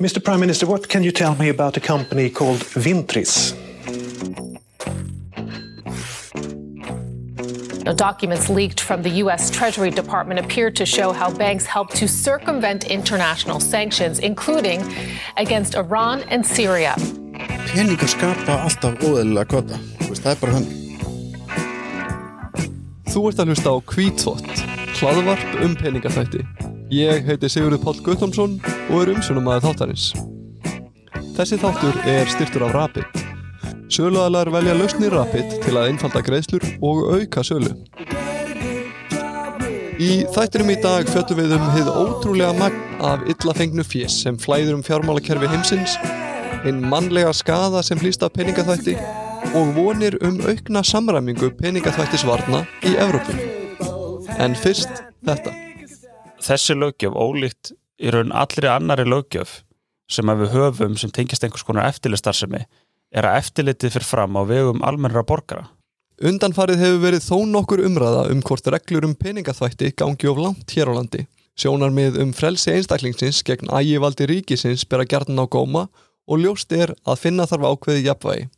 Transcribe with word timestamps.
Mr. 0.00 0.22
Prime 0.22 0.40
Minister, 0.40 0.66
what 0.66 0.88
can 0.88 1.04
you 1.04 1.12
tell 1.12 1.36
me 1.36 1.48
about 1.48 1.76
a 1.76 1.80
company 1.80 2.28
called 2.28 2.58
Vintris? 2.58 3.54
Documents 7.96 8.48
leaked 8.48 8.80
from 8.80 9.02
the 9.02 9.10
U.S. 9.22 9.50
Treasury 9.50 9.90
Department 9.90 10.40
appear 10.40 10.68
to 10.72 10.84
show 10.84 11.12
how 11.12 11.30
banks 11.32 11.64
help 11.64 11.90
to 11.90 12.08
circumvent 12.08 12.90
international 12.90 13.60
sanctions, 13.60 14.18
including 14.18 14.82
against 15.36 15.76
Iran 15.76 16.22
and 16.28 16.44
Syria. 16.44 16.96
Peningar 17.70 18.08
skapa 18.08 18.64
alltaf 18.64 18.98
óðurlega 18.98 19.46
gota. 19.46 19.78
Það 20.10 20.30
er 20.32 20.40
bara 20.42 20.58
hann. 20.58 20.68
Þú 23.14 23.28
ert 23.30 23.38
að 23.38 23.52
hlusta 23.52 23.70
á 23.70 23.78
Kvítþótt, 23.94 24.64
hlaðvarp 24.98 25.60
um 25.62 25.78
peningaþætti. 25.78 26.63
Ég 26.94 27.24
heiti 27.26 27.48
Sigurður 27.50 27.80
Páll 27.82 28.00
Guttomsson 28.06 28.52
og 28.92 28.98
er 29.00 29.10
umsjónum 29.16 29.48
aðeins 29.50 29.64
þáttarins. 29.64 30.02
Þessi 31.34 31.56
þáttur 31.58 31.96
er 32.06 32.28
styrtur 32.30 32.64
af 32.68 32.74
Rapid. 32.76 33.16
Söluaðlar 33.90 34.50
velja 34.54 34.76
lausni 34.78 35.10
Rapid 35.10 35.56
til 35.64 35.74
að 35.74 35.88
einfalda 35.88 36.22
greiðslur 36.22 36.66
og 36.86 37.00
auka 37.16 37.42
sölu. 37.48 37.72
Í 39.98 40.22
þættinum 40.36 40.70
í 40.70 40.78
dag 40.84 41.10
fjöldum 41.10 41.40
við 41.40 41.56
um 41.56 41.66
hið 41.74 41.90
ótrúlega 41.90 42.54
magn 42.60 43.02
af 43.10 43.26
illa 43.32 43.56
fengnu 43.58 43.86
fjés 43.86 44.20
sem 44.22 44.38
flæður 44.38 44.78
um 44.78 44.86
fjármálakerfi 44.86 45.50
heimsins, 45.50 45.98
einn 46.62 46.78
mannlega 46.92 47.34
skada 47.34 47.82
sem 47.82 47.98
hlýst 47.98 48.22
af 48.22 48.36
peningaþætti 48.38 48.94
og 49.50 49.74
vonir 49.74 50.20
um 50.22 50.38
aukna 50.46 50.86
samræmingu 50.86 51.50
peningaþvættisvarna 51.58 52.62
í 52.86 52.94
Evrópu. 52.94 53.34
En 54.38 54.54
fyrst 54.54 55.02
þetta. 55.26 55.63
Þessi 56.44 56.76
löggjöf 56.78 57.14
ólíkt 57.16 57.72
í 57.98 58.10
raun 58.12 58.32
allri 58.34 58.68
annari 58.70 59.06
löggjöf 59.08 59.62
sem 60.10 60.28
við 60.28 60.52
höfum 60.52 60.96
sem 61.00 61.12
tengist 61.14 61.44
einhvers 61.44 61.64
konar 61.66 61.88
eftirlistarðsemi 61.88 62.64
er 63.14 63.28
að 63.28 63.38
eftirlitið 63.40 63.94
fyrir 63.94 64.08
fram 64.08 64.36
á 64.36 64.42
vegum 64.46 64.82
almennra 64.84 65.22
borgara. 65.26 65.68
Undanfarið 66.22 66.82
hefur 66.82 67.00
verið 67.02 67.24
þó 67.24 67.38
nokkur 67.50 67.82
umræða 67.88 68.26
um 68.30 68.42
hvort 68.46 68.68
reglur 68.70 69.06
um 69.08 69.14
peningaþvætti 69.18 69.94
gangi 69.98 70.28
of 70.30 70.38
langt 70.38 70.74
hér 70.76 70.90
á 70.90 70.92
landi. 70.94 71.24
Sjónarmið 71.58 72.20
um 72.22 72.32
frelsi 72.34 72.72
einstaklingsins 72.74 73.42
gegn 73.46 73.70
ægivaldi 73.70 74.26
ríkisins 74.30 74.84
bera 74.90 75.06
gjarnan 75.06 75.42
á 75.42 75.46
góma 75.46 75.88
og 76.26 76.40
ljóst 76.42 76.72
er 76.74 76.94
að 77.06 77.20
finna 77.22 77.46
þarf 77.50 77.66
ákveði 77.70 78.06
jafnvægi. 78.08 78.48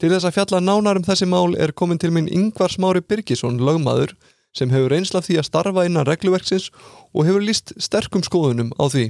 Til 0.00 0.10
þess 0.10 0.26
að 0.26 0.36
fjalla 0.36 0.60
nánar 0.60 0.98
um 0.98 1.06
þessi 1.06 1.28
mál 1.30 1.54
er 1.54 1.72
komin 1.72 2.00
til 2.00 2.10
minn 2.10 2.30
Yngvar 2.32 2.72
Smári 2.72 3.04
Birgisson, 3.04 3.60
lögmaður, 3.60 4.16
sem 4.56 4.72
hefur 4.72 4.92
reynslað 4.92 5.28
því 5.28 5.38
að 5.40 5.48
starfa 5.48 5.86
innan 5.88 6.08
regluverksins 6.08 6.70
og 7.12 7.26
hefur 7.28 7.44
líst 7.44 7.74
sterkum 7.80 8.24
skoðunum 8.24 8.72
á 8.76 8.84
því. 8.92 9.06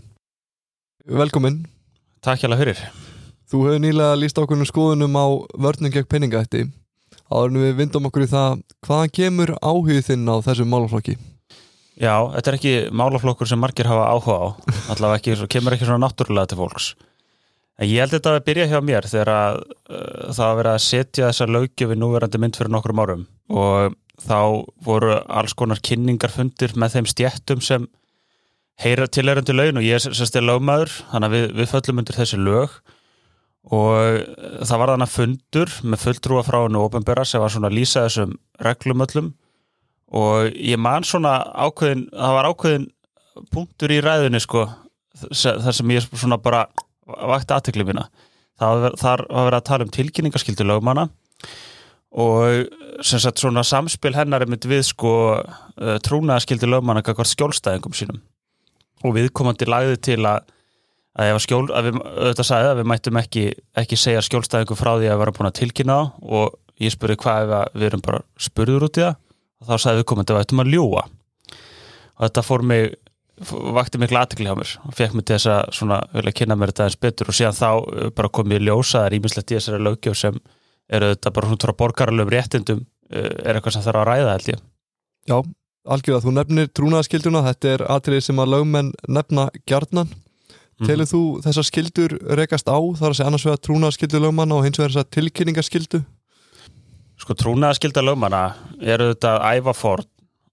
Velkomin. 1.06 1.64
Takk 2.22 2.44
hjá 2.44 2.54
fyrir. 2.54 2.78
Þú 3.50 3.66
hefur 3.66 3.82
nýlega 3.82 4.16
líst 4.16 4.38
ákveðnum 4.38 4.68
skoðunum 4.70 5.18
á 5.18 5.26
vörnum 5.58 5.92
gegn 5.92 6.08
peningætti. 6.08 6.68
Áður 7.32 7.50
en 7.50 7.62
við 7.64 7.78
vindum 7.80 8.06
okkur 8.08 8.24
í 8.24 8.30
það, 8.30 8.62
hvaðan 8.86 9.14
kemur 9.18 9.54
áhugið 9.60 10.06
þinn 10.08 10.30
á 10.30 10.36
þessum 10.44 10.70
málaflokki? 10.72 11.16
Já, 12.00 12.14
þetta 12.32 12.50
er 12.50 12.56
ekki 12.56 12.74
málaflokkur 12.96 13.48
sem 13.48 13.60
margir 13.60 13.88
hafa 13.90 14.08
áhuga 14.08 14.36
á, 14.40 14.46
allavega 14.94 15.18
ekki, 15.20 15.48
kemur 15.52 15.76
ekki 15.76 15.88
svona 15.88 16.06
náttúrulega 16.06 16.52
til 16.52 16.60
fólks. 16.62 16.92
En 17.80 17.88
ég 17.88 18.00
held 18.00 18.14
þetta 18.14 18.34
að 18.36 18.44
byrja 18.46 18.68
hjá 18.70 18.78
mér 18.84 19.08
þegar 19.08 19.30
að 19.32 19.58
uh, 19.60 20.32
það 20.32 20.46
að 20.46 20.58
vera 20.60 20.74
að 20.76 20.84
setja 20.86 21.28
þessa 21.28 21.48
lögjöfi 21.50 21.98
núverandi 21.98 22.40
mynd 22.40 22.58
fyrir 22.58 22.72
nokkrum 22.72 23.02
árum 23.02 23.24
og 23.52 23.96
þá 24.20 24.64
voru 24.84 25.16
alls 25.30 25.54
konar 25.56 25.80
kynningarfundir 25.84 26.74
með 26.78 26.96
þeim 26.96 27.08
stjættum 27.10 27.62
sem 27.64 27.86
heyra 28.82 29.06
tilherandi 29.10 29.54
laun 29.54 29.80
og 29.80 29.86
ég 29.86 29.98
er 29.98 30.02
sérstaklega 30.04 30.48
lögmaður, 30.48 30.92
þannig 31.12 31.28
að 31.28 31.36
við, 31.36 31.46
við 31.60 31.70
föllum 31.70 32.02
undir 32.02 32.18
þessi 32.18 32.40
lög. 32.40 32.74
Og 33.72 34.22
það 34.66 34.80
var 34.82 34.90
þannig 34.90 35.12
fundur 35.12 35.74
með 35.86 36.02
fulltrúa 36.02 36.42
frá 36.42 36.58
hennu 36.64 36.82
ofinbera 36.82 37.24
sem 37.28 37.42
var 37.42 37.52
svona 37.54 37.70
að 37.70 37.76
lýsa 37.78 38.06
þessum 38.08 38.34
reglum 38.66 39.04
öllum. 39.06 39.28
Og 40.12 40.50
ég 40.58 40.80
man 40.82 41.06
svona 41.06 41.38
ákveðin, 41.54 42.08
það 42.10 42.36
var 42.36 42.48
ákveðin 42.50 42.88
punktur 43.54 43.94
í 43.94 44.00
ræðinni 44.02 44.42
sko 44.42 44.66
þar 45.30 45.76
sem 45.76 45.92
ég 45.94 46.08
svona 46.10 46.40
bara 46.42 46.66
vakti 47.06 47.54
aðtekli 47.54 47.86
mína. 47.86 48.08
Það 48.60 48.88
var 48.98 49.24
verið 49.30 49.58
að 49.60 49.68
tala 49.68 49.86
um 49.86 49.94
tilkynningaskildu 49.94 50.66
lögmanna. 50.66 51.06
og 51.06 51.71
sem 52.12 53.20
sagt 53.22 53.40
svona 53.40 53.64
samspil 53.64 54.12
hennar 54.16 54.44
er 54.44 54.50
mynd 54.50 54.66
við 54.68 54.82
sko 54.90 55.12
trúnaðaskildu 56.04 56.68
lögmanna 56.68 57.04
kakvar 57.04 57.28
skjólstæðingum 57.30 57.96
sínum. 57.96 58.20
Og 59.02 59.16
viðkomandi 59.16 59.66
lagði 59.66 59.96
til 60.10 60.20
að 60.28 60.44
að, 61.18 61.38
skjól, 61.44 61.66
að 61.72 61.88
við 61.88 61.98
auðvitað 62.02 62.48
sagði 62.48 62.70
að 62.70 62.78
við 62.80 62.88
mættum 62.92 63.18
ekki, 63.20 63.44
ekki 63.82 63.98
segja 64.00 64.22
skjólstæðingum 64.24 64.78
frá 64.80 64.94
því 64.96 65.10
að 65.12 65.22
vera 65.22 65.34
búin 65.36 65.48
að 65.50 65.58
tilkynna 65.58 65.96
á 65.98 66.02
og 66.22 66.54
ég 66.80 66.94
spurði 66.94 67.18
hvað 67.20 67.56
við 67.74 67.88
erum 67.90 68.04
bara 68.04 68.22
spurður 68.40 68.86
út 68.88 69.00
í 69.00 69.04
það. 69.04 69.18
Og 69.62 69.68
þá 69.68 69.74
sagði 69.78 70.02
viðkomandi 70.02 70.32
að 70.32 70.38
við 70.38 70.46
ættum 70.46 70.62
að 70.62 70.72
ljúa 70.72 71.02
og 72.22 72.24
þetta 72.26 72.44
fór 72.46 72.64
mig 72.66 72.94
vakti 73.74 73.98
miklu 73.98 74.18
aðtekli 74.20 74.48
hjá 74.48 74.56
mér. 74.58 74.72
Og 74.86 74.96
fekk 74.96 75.14
mig 75.16 75.26
til 75.26 75.36
þess 75.36 75.50
að 75.50 75.70
svona 75.78 76.00
vilja 76.12 76.34
kynna 76.38 76.56
mér 76.58 76.72
þetta 76.72 76.88
eins 76.88 76.98
betur. 77.00 77.30
Og 77.32 77.36
síðan 77.36 77.56
þá 77.58 77.70
bara 78.16 78.30
kom 78.30 78.52
ég 78.54 78.62
ljósa 78.62 79.00
það 79.00 79.06
er 79.08 79.16
ímislegt 79.18 79.52
í 79.52 79.56
þessari 79.56 79.82
lögjöf 79.82 80.18
sem 80.20 80.38
eru 80.88 81.12
þetta 81.12 81.34
bara 81.36 81.52
svona 81.52 81.78
borgaralöfum 81.78 82.32
réttindum 82.32 82.84
er 83.12 83.56
eitthvað 83.56 83.76
sem 83.76 83.84
þarf 83.84 84.02
að 84.02 84.08
ræða 84.08 84.36
held 84.36 84.48
ég 84.52 84.62
Já, 85.28 85.36
algjörða, 85.86 86.22
þú 86.24 86.32
nefnir 86.34 86.70
trúnaðaskilduna, 86.74 87.44
þetta 87.46 87.68
er 87.76 87.84
atrið 87.94 88.24
sem 88.26 88.40
að 88.42 88.54
lögmenn 88.56 88.92
nefna 89.08 89.50
gjarnan 89.66 90.08
-hmm. 90.82 90.90
Telur 90.90 91.08
þú 91.08 91.22
þessar 91.44 91.68
skildur 91.68 92.16
rekast 92.38 92.68
á 92.68 92.78
þar 92.78 93.12
að 93.12 93.16
segja 93.18 93.28
annars 93.30 93.46
vegar 93.46 93.62
trúnaðaskildu 93.66 94.20
lögmanna 94.22 94.58
og 94.58 94.66
hins 94.66 94.80
vegar 94.80 94.94
þessar 94.94 95.10
tilkynningaskildu? 95.16 96.02
Sko 97.22 97.36
trúnaðaskilda 97.38 98.02
lögmanna 98.02 98.42
eru 98.80 99.12
þetta 99.12 99.36
ævafort 99.52 100.08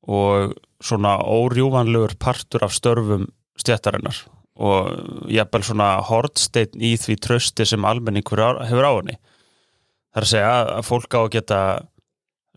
og 0.09 0.53
svona 0.84 1.17
órjúvanlegur 1.25 2.16
partur 2.19 2.63
af 2.66 2.75
störfum 2.75 3.28
stjættarinnar 3.59 4.22
og 4.59 5.31
jafnvel 5.31 5.63
svona 5.63 5.90
hortsteinn 6.03 6.81
í 6.84 6.96
því 7.00 7.17
trösti 7.23 7.66
sem 7.67 7.85
almenningur 7.88 8.41
hefur 8.67 8.88
á 8.88 8.94
henni. 9.00 9.16
Það 10.09 10.20
er 10.20 10.25
að 10.25 10.31
segja 10.34 10.52
að 10.59 10.84
fólk 10.88 11.16
á 11.16 11.20
að 11.20 11.31
geta 11.36 11.62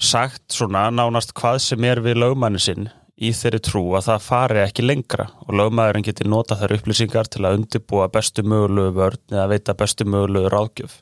sagt 0.03 0.45
svona 0.57 0.89
nánast 0.91 1.35
hvað 1.37 1.61
sem 1.67 1.85
er 1.85 2.01
við 2.05 2.21
lögmannin 2.23 2.63
sinn 2.63 2.91
í 3.23 3.31
þeirri 3.37 3.61
trú 3.63 3.83
að 3.95 4.09
það 4.09 4.25
fari 4.25 4.63
ekki 4.63 4.85
lengra 4.87 5.29
og 5.45 5.55
lögmaðurinn 5.61 6.07
geti 6.07 6.27
nota 6.27 6.57
þær 6.59 6.79
upplýsingar 6.79 7.29
til 7.31 7.45
að 7.45 7.59
undibúa 7.61 8.09
bestu 8.13 8.43
mögulegu 8.43 8.97
vörn 8.97 9.37
eða 9.37 9.51
veita 9.53 9.77
bestu 9.79 10.07
mögulegu 10.09 10.51
ráðgjöf 10.53 10.97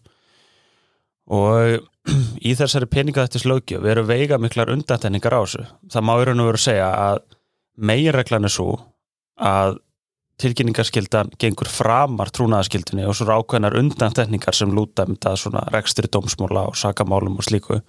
og 1.30 1.86
í 2.48 2.54
þessari 2.58 2.88
peningaðættis 2.90 3.46
lögjöf 3.48 3.86
eru 3.86 4.04
veiga 4.08 4.40
miklar 4.40 4.72
undantenningar 4.72 5.36
á 5.36 5.40
þessu. 5.44 5.66
Það 5.92 6.06
má 6.08 6.14
í 6.16 6.26
raun 6.26 6.42
og 6.42 6.50
veru 6.50 6.62
segja 6.62 6.88
að 6.90 7.22
meginreglan 7.80 8.48
er 8.48 8.54
svo 8.54 8.72
að 9.36 9.78
tilkynningarskildan 10.40 11.32
gengur 11.40 11.68
framar 11.70 12.32
trúnaðaskildinni 12.34 13.06
og 13.08 13.16
svo 13.18 13.28
ákveðnar 13.30 13.76
undantenningar 13.80 14.56
sem 14.56 14.72
lúta 14.74 15.06
um 15.08 15.18
það 15.20 15.42
svona 15.44 15.66
rekstri 15.74 16.10
dómsmóla 16.10 16.68
og 16.70 16.78
sakamálum 16.80 17.38
og 17.40 17.46
slíku. 17.46 17.80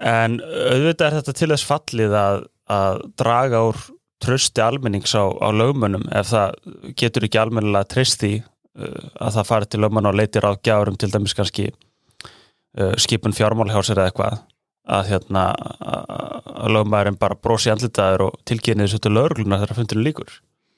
En 0.00 0.40
auðvitað 0.40 1.06
er 1.06 1.18
þetta 1.20 1.36
til 1.38 1.50
þess 1.52 1.68
fallið 1.68 2.16
að, 2.18 2.40
að 2.72 3.04
draga 3.20 3.62
úr 3.68 3.84
trösti 4.24 4.62
almennings 4.64 5.14
á, 5.14 5.24
á 5.28 5.48
lögmönnum 5.52 6.08
ef 6.16 6.32
það 6.32 6.58
getur 6.98 7.26
ekki 7.28 7.40
almennilega 7.40 7.90
trist 7.92 8.22
því 8.22 8.34
að 8.74 9.36
það 9.36 9.48
fari 9.48 9.70
til 9.70 9.80
lögmann 9.84 10.08
og 10.10 10.16
leitir 10.18 10.46
á 10.46 10.52
gjárum 10.58 10.96
til 10.98 11.10
dæmis 11.12 11.34
kannski 11.36 11.68
uh, 11.70 12.94
skipun 12.98 13.36
fjármálhjásir 13.36 13.98
eða 13.98 14.10
eitthvað 14.10 14.40
að 14.84 15.10
hérna 15.12 15.44
að 15.54 16.74
lögmaðurinn 16.76 17.20
bara 17.20 17.38
brosi 17.40 17.70
andlitaður 17.72 18.26
og 18.26 18.40
tilkynni 18.48 18.84
þessu 18.84 19.00
til 19.00 19.14
lögurluna 19.14 19.60
þegar 19.62 19.78
fundinu 19.78 20.04
líkur. 20.04 20.34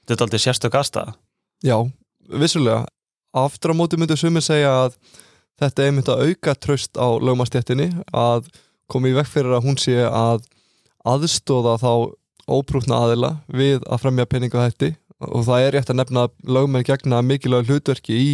Þetta 0.06 0.20
er 0.22 0.26
aldrei 0.26 0.42
sérstök 0.42 0.76
aðstæða. 0.78 1.14
Já, 1.66 1.78
vissulega. 2.30 2.84
Aftur 3.36 3.74
á 3.74 3.78
móti 3.78 3.98
myndu 3.98 4.16
sumi 4.16 4.40
segja 4.44 4.70
að 4.86 4.98
þetta 5.60 5.84
er 5.84 5.96
mynd 5.96 6.10
að 6.12 6.22
auka 6.28 6.54
tröst 6.54 6.96
á 6.96 7.06
lögmastjættinni 7.18 7.88
að 8.14 8.46
komi 8.90 9.10
í 9.10 9.16
vekk 9.16 9.32
fyrir 9.32 9.56
að 9.56 9.66
hún 9.66 9.80
sé 9.80 9.98
að 10.06 10.46
aðstóða 11.06 11.76
þá 11.82 11.92
óprúfna 12.46 13.00
aðila 13.02 13.32
við 13.50 13.82
að 13.82 14.02
fremja 14.04 14.28
peningahætti 14.30 14.92
og 15.26 15.46
það 15.48 15.64
er 15.64 15.74
rétt 15.74 15.90
að 15.90 16.00
nefna 16.00 16.26
lögmenn 16.44 16.86
gegna 16.86 17.22
mikilvæg 17.24 17.70
hlutverki 17.70 18.16
í 18.16 18.30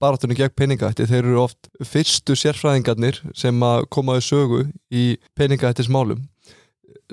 baratunni 0.00 0.36
gegn 0.38 0.56
peningahætti. 0.56 1.06
Þeir 1.10 1.24
eru 1.26 1.40
oft 1.42 1.68
fyrstu 1.84 2.36
sérfræðingarnir 2.38 3.20
sem 3.36 3.56
að 3.66 3.84
komaðu 3.92 4.24
sögu 4.24 4.60
í 4.88 5.04
peningahættis 5.36 5.90
málum. 5.92 6.22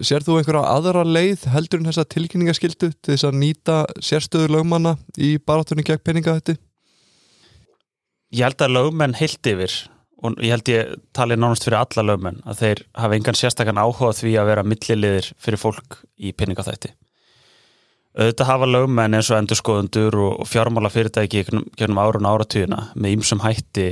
Sér 0.06 0.22
þú 0.22 0.38
einhverja 0.38 0.62
aðra 0.70 1.02
leið 1.08 1.48
heldur 1.50 1.82
en 1.82 1.90
þessa 1.90 2.06
tilkynningaskildu 2.12 2.92
til 2.94 3.14
þess 3.14 3.26
að 3.26 3.38
nýta 3.42 3.78
sérstöðu 4.04 4.52
lögmanna 4.54 4.94
í 5.18 5.38
baratunni 5.42 5.86
gegn 5.88 6.04
peningahætti? 6.06 6.58
Ég 8.36 8.46
held 8.46 8.62
að 8.62 8.76
lögmenn 8.76 9.16
heilt 9.18 9.50
yfir 9.50 9.74
og 10.22 10.38
ég 10.44 10.54
held 10.54 10.70
ég 10.70 10.94
tali 11.18 11.38
nánast 11.38 11.66
fyrir 11.66 11.80
alla 11.80 12.06
lögmenn 12.12 12.40
að 12.46 12.62
þeir 12.62 12.84
hafa 13.00 13.18
engan 13.18 13.38
sérstakann 13.38 13.82
áhuga 13.82 14.14
því 14.18 14.36
að 14.38 14.50
vera 14.52 14.66
milliliðir 14.68 15.32
fyrir 15.42 15.62
fólk 15.62 16.00
í 16.18 16.34
peningahætti. 16.34 16.94
auðvitað 18.18 18.50
hafa 18.50 18.70
lögmenn 18.70 19.14
eins 19.14 19.30
og 19.32 19.38
endurskoðundur 19.38 20.16
og, 20.18 20.48
fjármála 20.50 20.90
fyrirtæki 20.90 21.46
gennum 21.78 22.02
árun 22.02 22.26
áratugina 22.26 22.90
með 22.96 23.18
ýmsum 23.18 23.44
hætti 23.46 23.92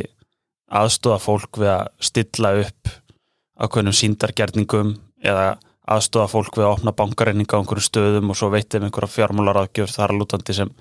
aðstofa 0.70 1.22
fólk 1.22 1.62
við 1.62 1.72
að 1.76 1.92
stilla 2.02 2.54
upp 2.62 2.90
ákveðnum 3.62 3.96
síndargerningum 3.96 4.96
eða 5.24 5.56
aðstofa 5.86 6.30
fólk 6.32 6.58
við 6.58 6.66
að 6.66 6.74
opna 6.80 6.94
bankareininga 6.98 7.58
á 7.58 7.60
einhverjum 7.62 7.86
stöðum 7.86 8.32
og 8.34 8.40
svo 8.40 8.50
veitum 8.54 8.88
einhverja 8.88 9.14
fjármálaráðgjöf 9.14 9.94
þar 9.94 10.14
að 10.14 10.22
lútandi 10.22 10.56
sem 10.58 10.72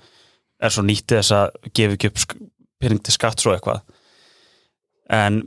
er 0.61 0.73
svo 0.73 0.85
nýttið 0.85 1.19
þess 1.19 1.35
að 1.37 1.71
gefa 1.77 1.97
ekki 1.97 2.11
upp 2.11 2.35
pening 2.81 3.01
til 3.05 3.13
skatt 3.13 3.41
svo 3.41 3.53
eitthvað. 3.53 3.83
En 5.13 5.41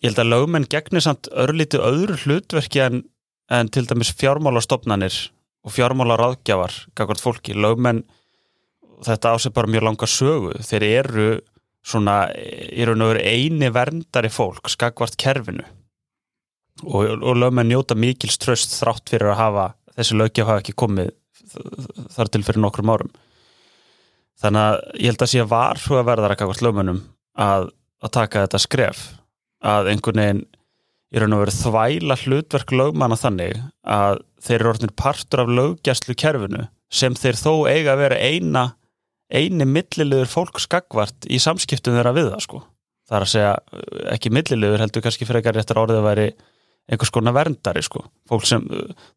ég 0.00 0.10
held 0.10 0.22
að 0.22 0.32
lögmenn 0.32 0.68
gegnir 0.70 1.04
samt 1.04 1.30
örlítið 1.34 1.86
öðru 1.88 2.18
hlutverki 2.22 2.82
en, 2.84 3.04
en 3.50 3.70
til 3.74 3.84
dæmis 3.90 4.12
fjármálastofnanir 4.20 5.18
og 5.62 5.74
fjármálaráðgjafar 5.74 6.78
gagvart 6.98 7.22
fólki, 7.22 7.54
lögmenn 7.58 8.04
þetta 9.02 9.34
ásett 9.34 9.54
bara 9.54 9.70
mjög 9.70 9.88
langa 9.88 10.06
sögu. 10.06 10.54
Þeir 10.62 10.86
eru 10.86 11.28
svona 11.82 12.28
eru 12.30 12.94
nú 12.94 13.10
eini 13.18 13.72
verndari 13.74 14.30
fólk 14.30 14.70
skagvart 14.70 15.18
kerfinu 15.18 15.66
og, 16.82 17.22
og 17.22 17.38
lögmenn 17.38 17.70
njóta 17.70 17.96
mikils 17.98 18.38
tröst 18.42 18.74
þrátt 18.78 19.12
fyrir 19.12 19.32
að 19.32 19.40
hafa 19.40 19.66
þessi 19.96 20.18
lögjaf 20.18 20.48
hafa 20.48 20.62
ekki 20.62 20.76
komið 20.78 21.12
þar 22.14 22.30
til 22.32 22.42
fyrir 22.46 22.62
nokkrum 22.64 22.92
árum. 22.92 23.12
Þannig 24.42 24.62
að 24.62 24.78
ég 24.98 25.12
held 25.12 25.24
að 25.24 25.32
sé 25.32 25.46
var 25.48 25.80
svo 25.80 26.00
að 26.00 26.08
verða 26.08 26.30
að 26.32 26.38
kakast 26.40 26.64
lögmennum 26.64 27.02
að, 27.38 27.68
að 28.02 28.14
taka 28.16 28.44
þetta 28.46 28.62
skref 28.62 29.02
að 29.62 29.92
einhvern 29.92 30.22
veginn 30.22 30.44
í 31.12 31.20
raun 31.20 31.36
og 31.36 31.42
veru 31.44 31.54
þvæla 31.54 32.18
hlutverk 32.22 32.72
lögmanna 32.74 33.18
þannig 33.20 33.58
að 33.84 34.22
þeir 34.42 34.56
eru 34.58 34.70
orðinir 34.72 34.94
partur 34.98 35.42
af 35.42 35.52
lögjastlu 35.52 36.16
kerfinu 36.18 36.66
sem 36.92 37.14
þeir 37.16 37.38
þó 37.38 37.52
eiga 37.68 37.94
að 37.94 38.02
vera 38.06 38.20
eina 38.20 38.64
eini 39.32 39.66
millilegur 39.68 40.28
fólk 40.28 40.60
skagvart 40.60 41.28
í 41.28 41.38
samskiptum 41.40 41.96
þeirra 41.96 42.14
við 42.16 42.32
það 42.32 42.44
sko. 42.44 42.62
Það 43.08 43.16
er 43.18 43.26
að 43.26 43.32
segja 43.32 43.52
ekki 44.12 44.32
millilegur 44.32 44.82
heldur 44.82 45.04
kannski 45.04 45.28
fyrir 45.28 45.42
ekkar 45.42 45.56
réttar 45.58 45.80
orðið 45.82 46.00
að 46.00 46.08
veri 46.08 46.26
einhvers 46.90 47.12
konar 47.14 47.36
verndari 47.36 47.82
sko. 47.84 48.04
Fólk 48.28 48.46
sem, 48.48 48.64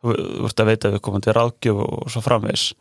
þú 0.03 0.17
vart 0.45 0.61
að 0.61 0.69
veita 0.71 0.93
við 0.93 1.03
komum 1.05 1.23
til 1.23 1.35
ráðgjöf 1.35 1.81
og 1.85 2.11
svo 2.13 2.21
framvegs 2.25 2.73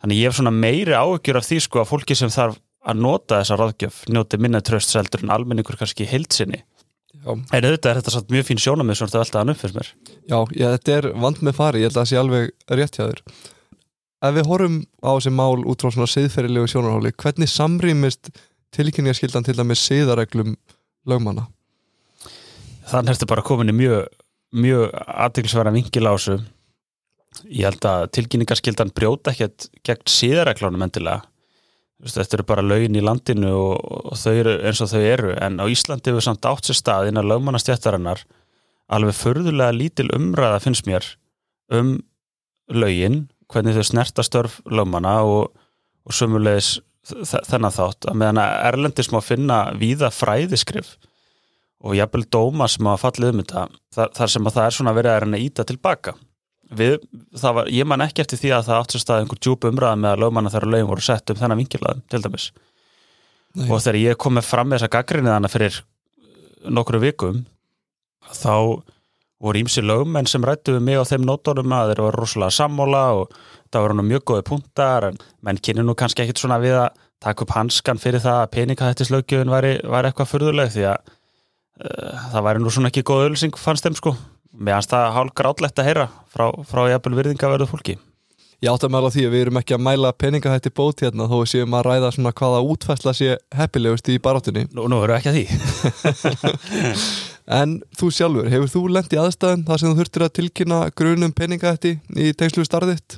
þannig 0.00 0.20
ég 0.20 0.30
hef 0.30 0.38
svona 0.38 0.54
meiri 0.54 0.96
áökjur 0.96 1.38
af 1.40 1.46
því 1.46 1.60
sko 1.66 1.82
að 1.82 1.90
fólki 1.92 2.16
sem 2.18 2.32
þarf 2.32 2.58
að 2.88 3.00
nota 3.04 3.40
þessa 3.42 3.58
ráðgjöf 3.60 4.02
njóti 4.08 4.40
minna 4.40 4.62
tröstseldur 4.64 5.24
en 5.24 5.32
almenningur 5.34 5.76
kannski 5.76 6.08
heilsinni 6.08 6.62
Já. 7.20 7.34
en 7.34 7.66
auðvitað 7.66 7.90
er 7.90 7.98
þetta 8.00 8.14
satt 8.14 8.32
mjög 8.32 8.46
fín 8.48 8.60
sjónamið 8.62 8.96
svona 8.96 9.12
þetta 9.12 9.22
veltaðan 9.24 9.52
upp 9.52 9.60
fyrir 9.60 9.76
mér. 9.76 9.88
Já, 10.24 10.38
já, 10.56 10.66
þetta 10.76 10.94
er 10.96 11.08
vand 11.24 11.42
með 11.44 11.56
fari, 11.58 11.82
ég 11.82 11.90
held 11.90 11.96
að 11.96 12.00
það 12.00 12.10
sé 12.10 12.20
alveg 12.20 12.76
rétt 12.80 12.96
hjá 12.96 13.02
þér. 13.04 13.22
Ef 14.20 14.36
við 14.36 14.48
horfum 14.48 14.78
á 15.04 15.10
þessi 15.10 15.32
mál 15.36 15.64
út 15.68 15.84
frá 15.84 15.92
svona 15.92 16.08
siðferðilegu 16.14 16.70
sjónarháli, 16.72 17.12
hvernig 17.20 17.50
samrýmist 17.52 18.32
tilkynningaskildan 18.76 19.44
til 19.44 19.56
dæmis 19.58 19.84
siðareglum 19.84 20.54
lögmanna? 21.08 21.48
Þannig 22.90 23.14
ertu 23.14 23.28
bara 23.30 23.44
komin 23.46 23.70
í 23.70 23.76
mjög, 23.76 24.08
mjög 24.56 24.94
aðtilsverða 24.98 25.74
vingil 25.76 26.08
á 26.10 26.12
þessu. 26.14 26.38
Ég 27.46 27.68
held 27.68 27.86
að 27.86 28.08
tilkynningarskildan 28.16 28.90
brjóta 28.94 29.30
ekkert 29.30 29.68
gegn 29.86 30.10
síðareglánum 30.10 30.82
endilega. 30.86 31.22
Þetta 32.00 32.38
eru 32.38 32.46
bara 32.48 32.64
lögin 32.64 32.96
í 32.96 33.04
landinu 33.04 33.50
og, 33.52 34.14
þau 34.16 34.32
eru 34.32 34.54
eins 34.66 34.80
og 34.80 34.88
þau 34.90 35.00
eru 35.04 35.32
en 35.36 35.60
á 35.60 35.64
Íslandi 35.68 36.10
hefur 36.10 36.24
samt 36.24 36.46
átt 36.48 36.66
sér 36.66 36.78
stað 36.78 37.10
innan 37.10 37.28
lögmannastjættarinnar 37.28 38.22
alveg 38.90 39.18
förðulega 39.18 39.76
lítil 39.76 40.08
umræða 40.16 40.62
finnst 40.64 40.88
mér 40.88 41.04
um 41.76 41.98
lögin, 42.72 43.26
hvernig 43.52 43.76
þau 43.76 43.86
snertastörf 43.86 44.58
lögmanna 44.64 45.18
og, 45.28 45.52
og 46.08 46.16
sömulegis 46.16 46.78
þennan 47.04 47.74
þátt 47.74 48.08
að 48.08 48.18
meðan 48.22 48.42
að 48.42 48.56
Erlendis 48.70 49.12
má 49.12 49.20
finna 49.24 49.60
víða 49.76 50.10
fræðiskrif 50.14 50.96
og 51.80 51.96
jafnvel 51.96 52.26
dóma 52.28 52.68
sem 52.68 52.88
að 52.90 53.02
fallið 53.04 53.30
um 53.32 53.42
þetta 53.42 53.62
þar, 53.94 54.10
þar 54.18 54.32
sem 54.34 54.48
að 54.48 54.56
það 54.56 54.66
er 54.66 54.76
svona 54.76 54.96
verið 54.96 55.12
að 55.14 55.22
reyna 55.24 55.40
íta 55.40 55.66
tilbaka 55.68 56.14
við, 56.80 56.96
var, 57.42 57.70
ég 57.72 57.88
man 57.88 58.04
ekki 58.04 58.24
eftir 58.24 58.40
því 58.40 58.52
að 58.56 58.66
það 58.68 58.82
átt 58.82 58.94
sér 58.94 59.04
stað 59.04 59.22
einhver 59.24 59.40
djúb 59.40 59.66
umræða 59.70 60.00
með 60.00 60.12
að 60.12 60.24
lögmanna 60.24 60.52
þegar 60.52 60.72
lögum 60.74 60.92
voru 60.92 61.06
sett 61.06 61.32
um 61.32 61.40
þennan 61.40 61.60
vingilaðum 61.62 62.04
til 62.12 62.22
dæmis 62.26 62.50
Nei. 63.56 63.66
og 63.66 63.80
þegar 63.82 64.00
ég 64.04 64.20
kom 64.20 64.36
með 64.38 64.46
fram 64.46 64.70
með 64.70 64.78
þessa 64.78 64.94
gaggrinni 64.94 65.32
þannig 65.32 65.54
fyrir 65.54 65.80
nokkru 66.70 67.00
vikum 67.02 67.44
þá 68.30 68.54
voru 69.40 69.62
ímsi 69.62 69.82
lögmenn 69.82 70.28
sem 70.28 70.44
rættu 70.44 70.76
við 70.76 70.84
mig 70.84 71.00
á 71.00 71.08
þeim 71.08 71.24
nótónum 71.24 71.72
að 71.74 71.94
þeir 71.94 72.02
eru 72.04 72.10
rosalega 72.14 72.54
sammóla 72.54 73.04
og 73.16 73.38
það 73.72 73.86
voru 73.86 73.96
nú 73.96 74.04
mjög 74.10 74.26
góði 74.28 74.44
puntar 74.50 75.08
en 75.08 75.16
menn 75.46 75.58
kynni 75.64 75.86
nú 75.86 75.96
kannski 75.98 76.26
ekkit 76.26 76.42
svona 76.42 76.60
við 76.60 76.76
að 76.82 77.00
taka 77.24 77.44
upp 77.44 77.54
hanskan 77.56 78.00
fyrir 78.00 78.22
það 78.22 78.42
að 78.44 78.52
peningahættislaugjöfun 78.54 79.52
var, 79.52 79.66
var 79.88 80.08
eitthvað 80.08 80.30
fyrðuleg 80.30 80.70
því 80.76 80.86
að 80.92 81.10
það 81.80 82.46
væri 82.46 82.62
nú 82.62 82.74
svona 82.74 82.90
ekki 82.90 83.06
góð 83.06 83.30
ölsing 83.30 83.56
fannst 83.58 83.86
þeim 83.86 83.96
sko. 83.98 84.14
Meðan 84.50 84.88
það 84.90 85.10
hálf 85.16 85.34
grátlegt 85.38 85.80
að 85.80 85.88
heyra 85.88 86.06
frá, 86.28 86.46
frá 86.68 86.84
jafnvel 86.90 87.18
virðingaverðu 87.20 87.68
fólki. 87.70 87.96
Ég 88.60 88.68
átt 88.68 88.82
að 88.84 88.92
mæla 88.92 89.08
því 89.08 89.22
að 89.24 89.32
við 89.32 89.42
erum 89.46 89.58
ekki 89.62 89.72
að 89.72 89.84
mæla 89.86 90.10
peningahætti 90.20 90.70
bót 90.76 91.00
hérna 91.00 91.24
þó 91.30 91.38
séum 91.48 91.76
að 91.78 91.86
ræða 91.86 92.10
svona 92.12 92.32
hvaða 92.36 92.58
útfæsla 92.68 93.14
sé 93.16 93.38
heppilegust 93.56 94.10
í 94.12 94.18
barátunni 94.20 94.66
Nú, 94.74 94.84
nú 94.84 94.98
erum 95.00 95.16
við 95.16 95.20
ekki 95.20 95.30
að 95.30 95.38
því. 95.38 95.46
En 97.50 97.80
þú 97.98 98.12
sjálfur, 98.14 98.46
hefur 98.52 98.68
þú 98.70 98.80
lendið 98.94 99.16
í 99.16 99.20
aðstæðan 99.24 99.64
þar 99.66 99.80
sem 99.80 99.90
þú 99.90 99.98
þurftir 99.98 100.22
að 100.22 100.34
tilkynna 100.36 100.76
grunum 100.94 101.32
peningahætti 101.34 101.96
í 102.14 102.28
tengslu 102.38 102.62
starðitt? 102.68 103.16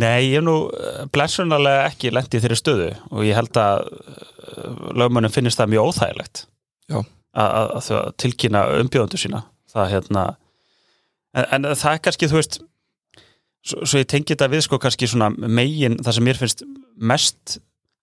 Nei, 0.00 0.30
ég 0.30 0.38
hef 0.38 0.46
nú 0.46 0.54
eh, 0.70 1.02
blessunarlega 1.12 1.90
ekki 1.90 2.14
lendið 2.14 2.46
þeirri 2.46 2.58
stöðu 2.62 2.88
og 3.10 3.26
ég 3.26 3.36
held 3.36 3.60
að 3.60 3.84
eh, 3.90 4.80
lögmönnum 5.02 5.34
finnist 5.34 5.60
það 5.60 5.74
mjög 5.74 5.90
óþægilegt. 5.90 6.46
Já 6.88 7.02
að, 7.36 7.48
að, 7.78 7.90
að 7.98 8.10
tilkynna 8.22 8.64
umbjóðundu 8.82 9.20
sína 9.20 9.44
það 9.72 9.92
hérna 9.94 10.24
en, 11.34 11.46
en 11.58 11.70
það 11.76 11.94
er 11.94 12.02
kannski, 12.06 12.30
þú 12.30 12.40
veist 12.40 12.58
svo, 13.62 13.84
svo 13.84 14.02
ég 14.02 14.10
tengi 14.10 14.34
þetta 14.34 14.50
við 14.52 14.64
sko 14.66 14.80
kannski 14.82 15.08
svona 15.10 15.30
megin 15.36 15.98
það 16.02 16.18
sem 16.18 16.28
mér 16.28 16.40
finnst 16.40 16.64
mest 16.96 17.58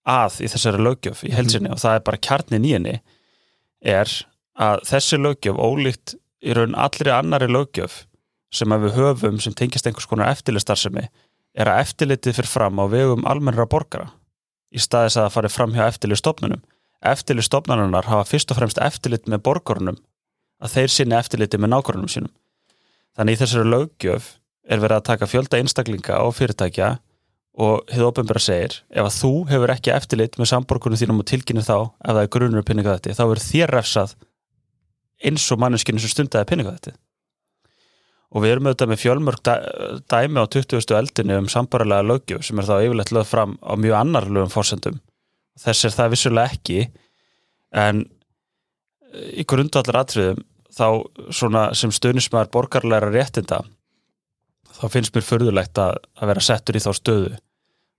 að 0.06 0.40
í 0.46 0.50
þessari 0.52 0.82
lögjöf 0.86 1.24
í 1.26 1.34
helsinni 1.34 1.70
mm. 1.70 1.76
og 1.76 1.82
það 1.82 1.98
er 1.98 2.04
bara 2.06 2.22
kjarnin 2.28 2.66
í 2.66 2.74
henni 2.76 2.98
er 3.86 4.12
að 4.56 4.84
þessi 4.88 5.18
lögjöf 5.20 5.58
ólíkt 5.58 6.16
í 6.46 6.54
raun 6.56 6.76
allri 6.78 7.12
annari 7.12 7.48
lögjöf 7.50 8.04
sem 8.54 8.70
við 8.70 8.94
höfum 8.96 9.40
sem 9.42 9.54
tengist 9.56 9.88
einhvers 9.88 10.08
konar 10.08 10.30
eftirlistar 10.30 10.78
er 11.56 11.70
að 11.72 11.82
eftirlitið 11.82 12.38
fyrir 12.38 12.52
fram 12.52 12.78
á 12.78 12.84
vegum 12.92 13.26
almennra 13.28 13.66
borgara 13.68 14.12
í 14.70 14.80
staðis 14.82 15.16
að 15.16 15.26
það 15.26 15.34
fari 15.34 15.52
fram 15.52 15.74
hjá 15.74 15.84
eftirlistofnunum 15.88 16.62
eftirlistofnanunar 17.12 18.08
hafa 18.10 18.26
fyrst 18.28 18.50
og 18.52 18.58
fremst 18.60 18.80
eftirlit 18.82 19.28
með 19.30 19.44
borgarunum 19.46 19.98
að 20.62 20.76
þeir 20.76 20.92
sinni 20.92 21.16
eftirliti 21.16 21.60
með 21.60 21.72
nákvæmum 21.74 22.10
sínum. 22.10 22.32
Þannig 23.16 23.36
í 23.36 23.40
þessari 23.42 23.72
löggjöf 23.72 24.30
er 24.66 24.82
verið 24.82 24.98
að 24.98 25.08
taka 25.10 25.28
fjölda 25.30 25.60
einstaklinga 25.60 26.18
á 26.20 26.24
fyrirtækja 26.34 26.90
og 27.56 27.88
hefur 27.88 28.10
ofenbæra 28.10 28.42
segir 28.42 28.78
ef 28.92 29.06
að 29.06 29.16
þú 29.16 29.32
hefur 29.50 29.72
ekki 29.72 29.92
eftirlit 29.94 30.36
með 30.36 30.50
samborgunum 30.52 31.00
þínum 31.00 31.22
og 31.22 31.28
tilkynni 31.30 31.64
þá 31.64 31.76
ef 31.78 32.12
það 32.12 32.22
er 32.22 32.32
grunur 32.36 32.66
pinninga 32.68 32.96
þetta, 32.98 33.16
þá 33.16 33.24
er 33.26 33.42
þér 33.46 33.72
refsað 33.72 34.14
eins 35.24 35.46
og 35.52 35.60
manneskinu 35.62 36.02
sem 36.02 36.12
stundaði 36.12 36.50
pinninga 36.50 36.76
þetta. 36.76 36.96
Og 38.36 38.42
við 38.42 38.52
erum 38.52 38.68
auðvitað 38.68 38.90
með 38.90 39.00
fjölmörg 39.00 39.50
dæmi 40.12 40.42
á 40.42 40.44
20. 40.52 40.96
eldinu 40.98 41.38
um 41.40 41.48
sambarilega 41.48 42.04
löggjöf 42.10 42.44
sem 42.44 42.60
er 42.60 42.68
þá 42.68 42.76
yfirlegt 42.82 43.14
lögð 43.14 43.30
fram 43.30 43.56
á 43.64 43.72
mjög 43.80 44.00
annarlögum 44.02 44.52
fórsendum 44.52 44.98
þess 45.60 45.88
er 45.88 45.94
það 45.96 46.12
vissulega 46.14 46.52
ekki 46.52 46.78
en 47.76 48.04
í 49.32 49.46
grundvallar 49.48 50.02
atriðum 50.02 50.42
þá 50.76 50.88
svona 51.32 51.70
sem 51.78 51.92
stöðnismæður 51.94 52.52
borgarleira 52.52 53.10
réttinda 53.12 53.62
þá 54.76 54.86
finnst 54.92 55.14
mér 55.16 55.24
förðulegt 55.24 55.78
að, 55.80 55.96
að 56.20 56.32
vera 56.32 56.44
settur 56.44 56.76
í 56.76 56.82
þá 56.84 56.90
stöðu. 56.98 57.36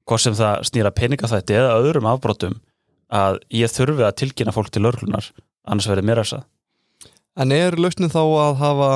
Hvort 0.08 0.24
sem 0.24 0.36
það 0.38 0.68
snýra 0.70 0.94
peningafætti 0.96 1.58
eða 1.58 1.80
öðrum 1.82 2.08
afbrotum 2.08 2.60
að 3.14 3.40
ég 3.56 3.72
þurfi 3.72 4.06
að 4.06 4.18
tilkynna 4.22 4.54
fólk 4.56 4.70
til 4.72 4.86
örlunar 4.88 5.32
annars 5.68 5.90
verður 5.90 6.08
mér 6.08 6.22
efsað 6.22 6.46
En 7.38 7.54
er 7.54 7.76
lausnin 7.78 8.10
þá 8.10 8.22
að 8.24 8.56
hafa 8.62 8.92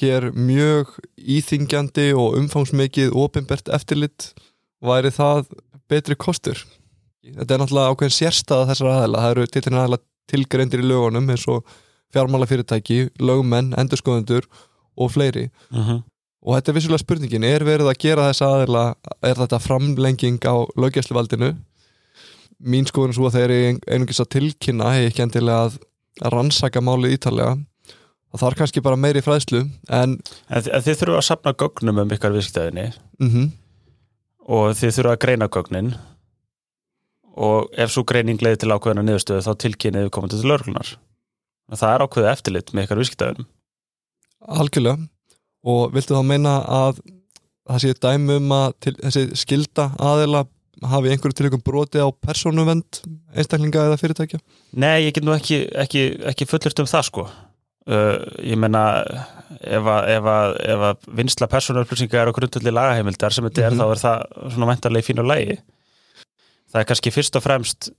hér 0.00 0.30
mjög 0.34 0.96
íþingjandi 1.14 2.08
og 2.18 2.38
umfangsmikið 2.40 3.14
ofinbert 3.14 3.70
eftirlit? 3.70 4.32
Væri 4.82 5.12
það 5.14 5.52
betri 5.88 6.16
kostur? 6.18 6.58
Þetta 7.24 7.54
er 7.54 7.60
náttúrulega 7.62 7.92
ákveðin 7.92 8.14
sérstað 8.18 8.66
þessar 8.70 8.90
aðeila, 8.92 9.20
það 9.22 9.34
eru 9.34 9.46
til 9.48 9.62
þess 9.64 9.78
aðeila 9.80 9.98
tilgreindir 10.30 10.82
í 10.82 10.88
lögunum 10.88 11.30
eins 11.32 11.44
og 11.48 11.76
fjármálafyrirtæki, 12.14 12.98
lögmenn, 13.20 13.72
endurskoðundur 13.80 14.48
og 14.96 15.12
fleiri. 15.14 15.48
Uh 15.70 15.78
mhm. 15.78 15.88
-huh. 15.90 16.02
og 16.44 16.56
þetta 16.56 16.70
er 16.70 16.76
vissulega 16.76 17.04
spurningin, 17.04 17.44
er 17.44 17.64
verið 17.64 17.88
að 17.88 18.00
gera 18.04 18.28
þess 18.28 18.42
aðeila, 18.42 18.84
er 19.22 19.34
þetta 19.34 19.58
framlenging 19.58 20.40
á 20.44 20.54
lögjæsluvaldinu 20.76 21.54
mín 22.60 22.86
skoðun 22.86 23.14
svo 23.14 23.26
að 23.26 23.36
þeir 23.36 23.50
eru 23.50 23.78
einungis 23.88 24.20
að 24.20 24.32
tilkynna, 24.36 24.92
hef 24.92 25.10
ekki 25.10 25.22
endilega 25.22 25.64
að, 25.64 25.78
að 26.22 26.32
rannsaka 26.32 26.80
málið 26.80 27.16
ítalega 27.16 27.56
það 28.30 28.40
þarf 28.40 28.56
kannski 28.56 28.80
bara 28.80 28.96
meiri 28.96 29.20
fræðslu 29.22 29.68
en, 29.88 30.20
en 30.48 30.62
Þið 30.62 30.96
þurfum 30.98 31.18
að 31.18 31.28
sapna 31.28 31.52
gögnum 31.52 31.98
um 31.98 32.10
ykkar 32.10 32.32
viðskiptæðinni 32.32 32.86
uh 32.92 33.26
mhm. 33.26 33.36
-huh 33.36 33.50
og 34.44 34.74
þið 34.76 34.98
þurfa 34.98 35.14
að 35.14 35.22
greina 35.24 35.48
gögnin 35.48 35.94
og 37.34 37.70
ef 37.76 37.90
svo 37.90 38.04
greining 38.06 38.38
leiði 38.42 38.62
til 38.62 38.70
ákveðina 38.74 39.02
niðurstöðu 39.08 39.42
þá 39.46 39.52
tilkynnið 39.64 40.06
við 40.06 40.12
komandi 40.14 40.38
til 40.40 40.50
lörglunar 40.52 40.94
það 41.74 41.90
er 41.94 42.04
ákveðið 42.06 42.30
eftirlit 42.32 42.72
með 42.74 42.86
ykkar 42.86 43.02
viskitaðunum 43.02 43.46
Algjörlega. 44.44 44.98
Og 45.64 45.94
viltu 45.94 46.12
þá 46.12 46.24
meina 46.28 46.58
að 46.68 46.98
það 47.64 47.78
sé 47.80 47.94
dæmi 48.04 48.34
um 48.36 48.50
að 48.52 48.74
til, 48.84 48.92
þessi 49.00 49.22
skilda 49.40 49.86
aðila 49.96 50.42
hafi 50.84 51.08
einhverju 51.14 51.38
til 51.38 51.46
einhverjum 51.46 51.64
broti 51.64 52.02
á 52.04 52.08
persónuvend 52.12 52.98
einstaklinga 53.32 53.86
eða 53.88 53.96
fyrirtækja? 54.02 54.40
Nei, 54.76 55.06
ég 55.06 55.14
get 55.16 55.24
nú 55.24 55.32
ekki, 55.32 55.62
ekki, 55.80 56.02
ekki 56.28 56.48
fullurt 56.50 56.82
um 56.84 56.90
það 56.90 57.06
sko. 57.08 57.24
Uh, 57.88 58.20
ég 58.44 58.60
menna 58.60 58.82
ef 59.64 59.88
að, 59.94 60.10
ef 60.12 60.28
að, 60.34 60.54
ef 60.74 60.84
að 60.90 61.08
vinsla 61.22 61.48
persónuupplýsingar 61.52 62.28
og 62.28 62.36
grundulli 62.36 62.72
lagaheimildar 62.72 63.32
sem 63.32 63.44
þetta 63.48 63.64
er 63.64 63.72
Mhm. 63.72 63.80
þá 63.80 63.84
er 63.88 64.02
það 64.04 64.52
svona 64.58 64.68
vendarlega 64.74 65.04
í 65.04 65.08
fínu 65.08 65.24
lagi 65.24 65.56
það 66.74 66.80
er 66.82 66.88
kannski 66.90 67.14
fyrst 67.14 67.38
og 67.38 67.44
fremst 67.44 67.92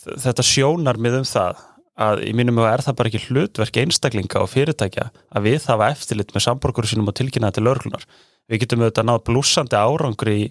þetta 0.00 0.44
sjónar 0.46 0.96
mið 1.00 1.20
um 1.20 1.28
það 1.28 1.60
að 2.00 2.22
í 2.24 2.32
mínum 2.36 2.56
huga 2.60 2.72
er 2.72 2.82
það 2.84 2.96
bara 2.96 3.10
ekki 3.10 3.26
hlutverk 3.26 3.78
einstaklinga 3.82 4.40
og 4.40 4.48
fyrirtækja 4.48 5.10
að 5.36 5.46
við 5.46 5.66
hafa 5.68 5.90
eftirlit 5.92 6.32
með 6.32 6.46
samborgur 6.46 6.88
sínum 6.88 7.10
og 7.10 7.16
tilkynna 7.18 7.50
til 7.52 7.66
örglunar. 7.68 8.06
Við 8.48 8.62
getum 8.62 8.84
auðvitað 8.84 9.08
náð 9.10 9.18
blúsandi 9.26 9.76
árangri 9.76 10.36
í, 10.38 10.46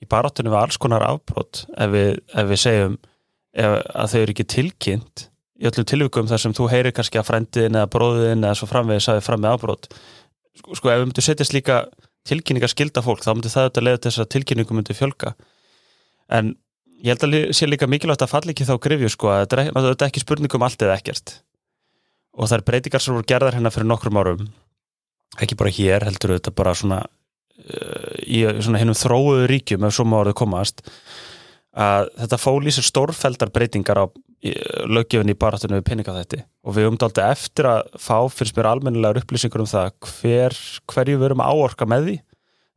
í 0.00 0.08
baráttunum 0.08 0.54
við 0.54 0.62
alls 0.62 0.80
konar 0.80 1.04
afbrot 1.04 1.66
ef 1.76 1.92
við, 1.92 2.14
ef 2.32 2.48
við 2.48 2.62
segjum 2.62 2.96
ef, 2.96 3.74
að 3.76 4.14
þau 4.14 4.20
eru 4.22 4.34
ekki 4.34 4.48
tilkynnt 4.54 5.26
í 5.58 5.68
öllum 5.68 5.88
tilvíkum 5.90 6.30
þar 6.30 6.44
sem 6.44 6.56
þú 6.56 6.70
heyrir 6.72 6.96
kannski 6.96 7.20
að 7.20 7.28
frendiðin 7.28 7.80
eða 7.82 7.92
bróðin 7.92 8.46
eða 8.46 8.56
svo 8.56 8.70
framvegis 8.70 9.10
að 9.10 9.20
við 9.20 9.28
fram 9.28 9.44
með 9.44 9.56
afbrot. 9.58 9.90
Sko, 10.62 10.88
ef 10.88 11.02
við 11.02 11.04
myndum 11.04 11.26
setja 11.26 11.46
slíka 11.46 11.78
tilkynningar 12.28 12.72
skilda 12.72 13.04
fólk 13.04 13.24
þá 13.26 13.32
myndi 13.34 13.52
það 13.52 13.68
auðvitað 13.68 13.86
leiða 13.86 14.00
til 14.00 14.10
þess 14.10 14.24
að 14.24 14.32
tilkynningum 14.34 14.78
myndi 14.78 14.96
fjölga. 14.96 15.34
En 16.28 16.54
ég 17.02 17.12
held 17.14 17.26
að 17.28 17.52
sé 17.56 17.68
líka 17.68 17.88
mikilvægt 17.90 18.24
að 18.26 18.32
falla 18.32 18.52
ekki 18.54 18.66
þá 18.68 18.74
grifju 18.84 19.10
sko 19.14 19.30
að 19.32 19.44
þetta 19.44 19.56
er, 19.56 19.62
ekki- 19.66 19.84
þetta 19.88 20.04
er 20.04 20.10
ekki 20.12 20.24
spurning 20.24 20.54
um 20.58 20.66
allt 20.66 20.82
eða 20.84 20.96
ekkert. 20.98 21.36
Og 22.38 22.48
það 22.48 22.58
er 22.58 22.66
breytingar 22.70 23.02
sem 23.04 23.14
voru 23.16 23.26
gerðar 23.28 23.56
hérna 23.58 23.72
fyrir 23.74 23.88
nokkrum 23.90 24.18
árum 24.20 24.48
ekki 25.38 25.56
bara 25.60 25.70
hér 25.70 26.04
heldur 26.08 26.34
þetta 26.38 26.50
bara 26.56 26.72
svona 26.74 26.98
uh, 27.04 28.14
í 28.26 28.42
svona 28.64 28.80
hinnum 28.80 28.96
þróuðu 28.96 29.48
ríkjum 29.50 29.84
ef 29.86 29.94
svo 29.94 30.06
má 30.08 30.16
orðið 30.22 30.38
komast 30.40 30.80
að 31.78 32.08
þetta 32.22 32.38
fól 32.40 32.62
í 32.66 32.72
sér 32.74 32.86
stórfeldar 32.88 33.52
breytingar 33.54 34.00
á 34.02 34.04
löggjöfin 34.88 35.30
í 35.32 35.36
baratunum 35.38 35.78
við 35.80 35.86
peningaþætti 35.90 36.40
og 36.64 36.74
við 36.76 36.88
umdáldi 36.92 37.22
eftir 37.26 37.68
að 37.70 37.90
fá 38.00 38.16
finnst 38.30 38.56
mér 38.56 38.70
almennilegar 38.70 39.20
upplýsingur 39.22 39.62
um 39.64 39.68
það 39.70 39.92
hver, 40.08 40.56
hverju 40.90 41.18
við 41.20 41.26
erum 41.28 41.42
áorka 41.44 41.86
með 41.90 42.06
því. 42.08 42.16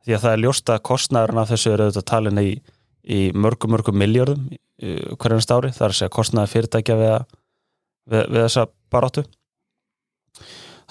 Því 0.02 0.16
að 0.16 0.22
það 0.26 0.32
er 0.36 0.42
ljóst 0.42 0.72
að 0.74 0.80
kostnæðurinn 0.90 1.42
af 1.42 1.50
þessu 1.52 1.70
er 1.72 1.82
auðvitað 1.86 2.06
talin 2.10 2.42
í 2.42 2.48
í 3.02 3.20
mörgum, 3.34 3.74
mörgum 3.74 3.98
miljörðum 3.98 4.50
hverjans 4.82 5.50
ári, 5.50 5.70
það 5.74 5.86
er 5.86 5.92
að 5.92 5.98
segja 5.98 6.14
kostnaði 6.16 6.52
fyrirtækja 6.52 6.98
við, 6.98 7.12
að, 7.14 7.38
við, 8.10 8.24
við 8.34 8.44
þessa 8.46 8.66
barátu 8.90 9.24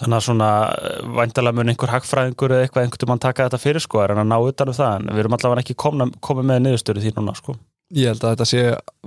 þannig 0.02 0.18
að 0.18 0.26
svona 0.26 0.50
væntalega 1.18 1.58
mun 1.58 1.72
einhver 1.72 1.94
hagfræðingur 1.94 2.56
eða 2.56 2.66
eitthvað 2.66 2.86
einhvern 2.86 3.12
mann 3.12 3.22
taka 3.22 3.48
þetta 3.48 3.60
fyrir 3.62 3.84
sko 3.84 4.02
er 4.02 4.14
hann 4.14 4.24
að 4.24 4.32
ná 4.32 4.38
utan 4.50 4.72
um 4.72 4.78
það 4.78 4.96
en 4.96 5.12
við 5.12 5.24
erum 5.24 5.36
allavega 5.38 5.66
ekki 5.66 5.78
komið 5.82 6.48
með 6.50 6.64
niðurstöru 6.66 7.04
því 7.04 7.14
núna 7.18 7.36
sko. 7.38 7.58
Ég 7.92 8.14
held 8.14 8.24
að 8.24 8.34
þetta 8.34 8.48
sé 8.50 8.64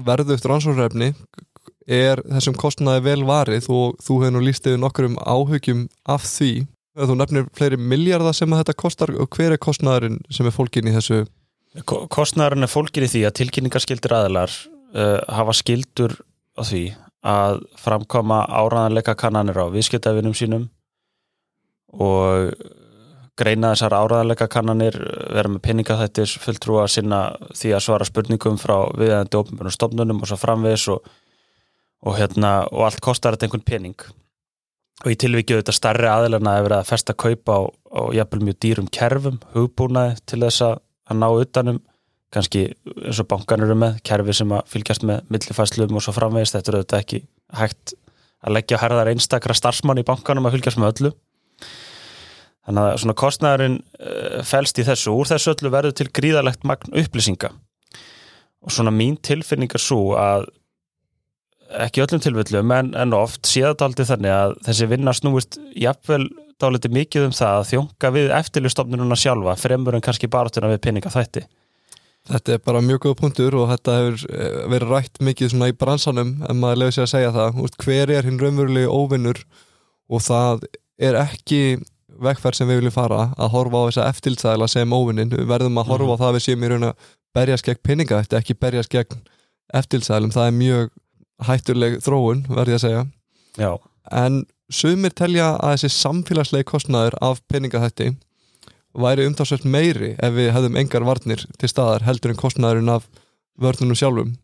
verðugt 0.07 0.47
rannsóknrefni 0.51 1.11
er 1.95 2.23
þessum 2.29 2.57
kostnaði 2.61 3.05
vel 3.09 3.25
varið 3.29 3.69
og 3.73 3.99
þú 4.05 4.21
hefur 4.23 4.37
nú 4.37 4.45
líst 4.45 4.69
yfir 4.69 4.81
nokkur 4.81 5.09
um 5.11 5.19
áhugjum 5.21 5.87
af 6.09 6.29
því. 6.29 6.53
Þú 6.95 7.17
nefnir 7.19 7.49
fleiri 7.57 7.79
miljardar 7.81 8.37
sem 8.37 8.53
þetta 8.55 8.77
kostar 8.79 9.13
og 9.19 9.33
hver 9.35 9.57
er 9.57 9.61
kostnaðurinn 9.61 10.21
sem 10.31 10.47
er 10.47 10.55
fólkin 10.55 10.89
í 10.89 10.95
þessu 10.95 11.25
Ko- 11.83 12.05
Kostnaðurinn 12.07 12.69
er 12.69 12.71
fólkin 12.71 13.07
í 13.07 13.11
því 13.11 13.25
að 13.27 13.37
tilkynningarskildir 13.41 14.15
aðilar 14.15 14.53
uh, 14.95 15.19
hafa 15.27 15.57
skildur 15.59 16.15
á 16.55 16.63
því 16.63 16.85
að 17.25 17.65
framkoma 17.81 18.45
áraðanleika 18.47 19.17
kannanir 19.19 19.59
á 19.59 19.67
viðskiptafinum 19.73 20.37
sínum 20.39 20.69
og 21.95 22.53
greina 23.39 23.73
þessar 23.73 23.97
áraðanleika 23.97 24.47
kannanir 24.53 24.99
vera 25.35 25.51
með 25.51 25.65
peningaþættis 25.67 26.37
fulltrú 26.43 26.79
að 26.83 26.93
sinna 26.95 27.21
því 27.57 27.73
að 27.75 27.85
svara 27.89 28.07
spurningum 28.07 28.59
frá 28.61 28.77
viðæðandi 28.95 29.41
ópenbjörnum 29.41 29.75
stofnunum 29.75 30.23
og 30.23 30.31
svo 30.31 30.39
framvegis 30.39 30.87
og, 30.95 31.09
og, 32.07 32.15
hérna, 32.21 32.53
og 32.71 32.87
allt 32.87 33.03
kostar 33.03 33.35
þetta 33.35 33.49
einhvern 33.49 33.67
pening. 33.67 34.07
Og 35.03 35.11
í 35.11 35.19
tilvikið 35.19 35.59
þetta 35.63 35.75
starri 35.75 36.07
aðilana 36.07 36.55
er 36.59 36.69
verið 36.69 36.79
að 36.79 36.91
festa 36.93 37.17
kaupa 37.19 37.57
á, 37.59 37.63
á 37.91 38.03
jafnvel 38.15 38.45
mjög 38.47 38.61
dýrum 38.63 38.91
kerfum, 38.95 39.41
hugbúnaði 39.57 40.21
til 40.31 40.45
þess 40.45 40.63
að 40.69 40.77
að 41.11 41.21
ná 41.21 41.29
utanum 41.31 41.83
kannski 42.35 42.65
eins 43.05 43.21
og 43.23 43.29
bankanur 43.31 43.71
eru 43.71 43.79
með 43.79 44.01
kerfi 44.07 44.35
sem 44.35 44.55
að 44.55 44.71
fylgjast 44.73 45.05
með 45.07 45.29
millifæslum 45.31 45.99
og 45.99 46.05
svo 46.05 46.15
framvegist 46.17 46.57
þetta 46.57 46.73
er 46.73 46.79
auðvitað 46.81 47.05
ekki 47.05 47.21
hægt 47.61 47.95
að 48.45 48.57
leggja 48.57 48.81
herðar 48.83 49.11
einstakra 49.13 49.57
starfsmann 49.57 50.01
í 50.03 50.07
bankanum 50.07 50.49
að 50.49 50.59
fylgjast 50.59 50.81
með 50.81 50.91
öllu. 50.93 51.13
Þannig 52.65 52.89
að 52.89 52.99
svona 53.03 53.17
kostnæðurinn 53.21 53.79
uh, 53.79 54.41
felst 54.49 54.81
í 54.81 54.87
þessu. 54.89 55.13
Úr 55.13 55.29
þessu 55.29 55.53
öllu 55.53 55.73
verður 55.73 55.97
til 56.01 56.09
gríðalegt 56.17 56.65
magn 56.69 56.97
upplýsinga. 56.97 57.53
Og 58.65 58.73
svona 58.73 58.93
mín 58.95 59.19
tilfinning 59.21 59.73
er 59.77 59.83
svo 59.83 60.15
að 60.17 60.49
ekki 61.85 62.05
öllum 62.05 62.23
tilfellum 62.23 62.73
en, 62.77 62.95
en 62.99 63.17
oft 63.17 63.49
séðadaldi 63.49 64.07
þannig 64.09 64.35
að 64.35 64.57
þessi 64.69 64.89
vinna 64.91 65.15
snúist 65.17 65.59
jafnvel 65.79 66.29
dálítið 66.63 66.95
mikið 66.95 67.29
um 67.29 67.35
það 67.35 67.59
að 67.59 67.69
þjónga 67.73 68.11
við 68.15 68.33
eftirlustofnununa 68.39 69.19
sjálfa 69.19 69.57
fremur 69.59 69.97
en 69.97 70.05
kannski 70.05 70.31
baratuna 70.31 70.71
við 70.73 70.83
peninga 70.87 71.13
þætti 71.13 71.45
Þetta 72.25 72.55
er 72.55 72.61
bara 72.65 72.81
mjög 72.81 73.03
góð 73.05 73.15
punktur 73.19 73.55
og 73.61 73.67
þetta 73.69 73.95
hefur 73.99 74.23
eh, 74.33 74.61
verið 74.73 74.93
rætt 74.95 75.19
mikið 75.29 75.51
svona 75.53 75.67
í 75.69 75.75
bransanum 75.77 76.31
en 76.49 76.61
maður 76.61 76.79
lefur 76.81 76.95
sér 76.97 77.05
að 77.05 77.11
segja 77.11 77.33
það. 77.35 77.59
Úst, 77.67 77.77
hver 77.85 78.13
er 78.17 78.25
hinn 78.25 78.39
raunverulegi 78.41 78.89
óvinnur 78.89 79.43
og 80.09 80.23
það 80.25 80.65
er 80.97 81.19
ekki 81.21 81.61
vegferð 82.25 82.57
sem 82.57 82.71
við 82.71 82.81
viljum 82.81 82.95
fara 82.95 83.27
að 83.37 83.53
horfa 83.53 83.83
á 83.85 83.87
þessa 83.91 84.09
eftirlitsæðila 84.15 84.71
sem 84.73 84.97
óvinnin. 84.97 85.35
Við 85.35 85.51
verðum 85.53 85.83
að 85.83 85.93
horfa 85.93 86.17
á 86.17 86.21
það 86.23 86.31
að 86.31 86.39
við 86.39 86.47
séum 86.47 86.65
í 86.65 86.73
raun 86.73 86.89
að 86.89 87.11
berjast 87.37 87.69
gegn 87.69 87.83
peninga, 87.91 88.23
þetta 88.25 88.41
ekki 88.41 88.57
berjast 88.65 88.95
gegn 88.95 89.21
eftirlitsæðilum, 89.75 90.33
það 90.33 90.49
er 90.49 90.59
mjög 90.63 90.93
hættuleg 91.49 91.99
þróun, 92.05 92.45
verði 92.51 92.77
að 92.77 92.85
segja. 92.85 93.03
Já, 93.61 93.71
en 94.11 94.45
sumir 94.73 95.15
telja 95.17 95.55
að 95.59 95.77
þessi 95.77 95.93
samfélagslegi 95.99 96.67
kostnaður 96.69 97.17
af 97.25 97.43
peningaþætti 97.53 98.15
væri 98.95 99.27
umtalsvöld 99.29 99.67
meiri 99.67 100.15
ef 100.23 100.35
við 100.37 100.53
hefðum 100.55 100.79
engar 100.79 101.07
varnir 101.07 101.43
til 101.59 101.71
staðar 101.71 102.05
heldur 102.07 102.35
en 102.35 102.41
kostnaðurinn 102.41 102.93
af 102.95 103.09
vörnunum 103.61 103.99
sjálfum. 103.99 104.35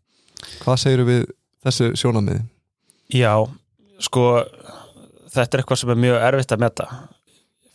Hvað 0.63 0.81
segir 0.83 1.07
við 1.07 1.29
þessu 1.65 1.93
sjónamiði? 1.99 2.45
já 3.11 3.35
sko 4.01 4.45
þetta 5.31 5.57
er 5.57 5.63
eitthvað 5.63 5.81
sem 5.83 5.93
er 5.93 6.05
mjög 6.05 6.23
erfitt 6.29 6.55
að 6.55 6.63
meta. 6.65 6.87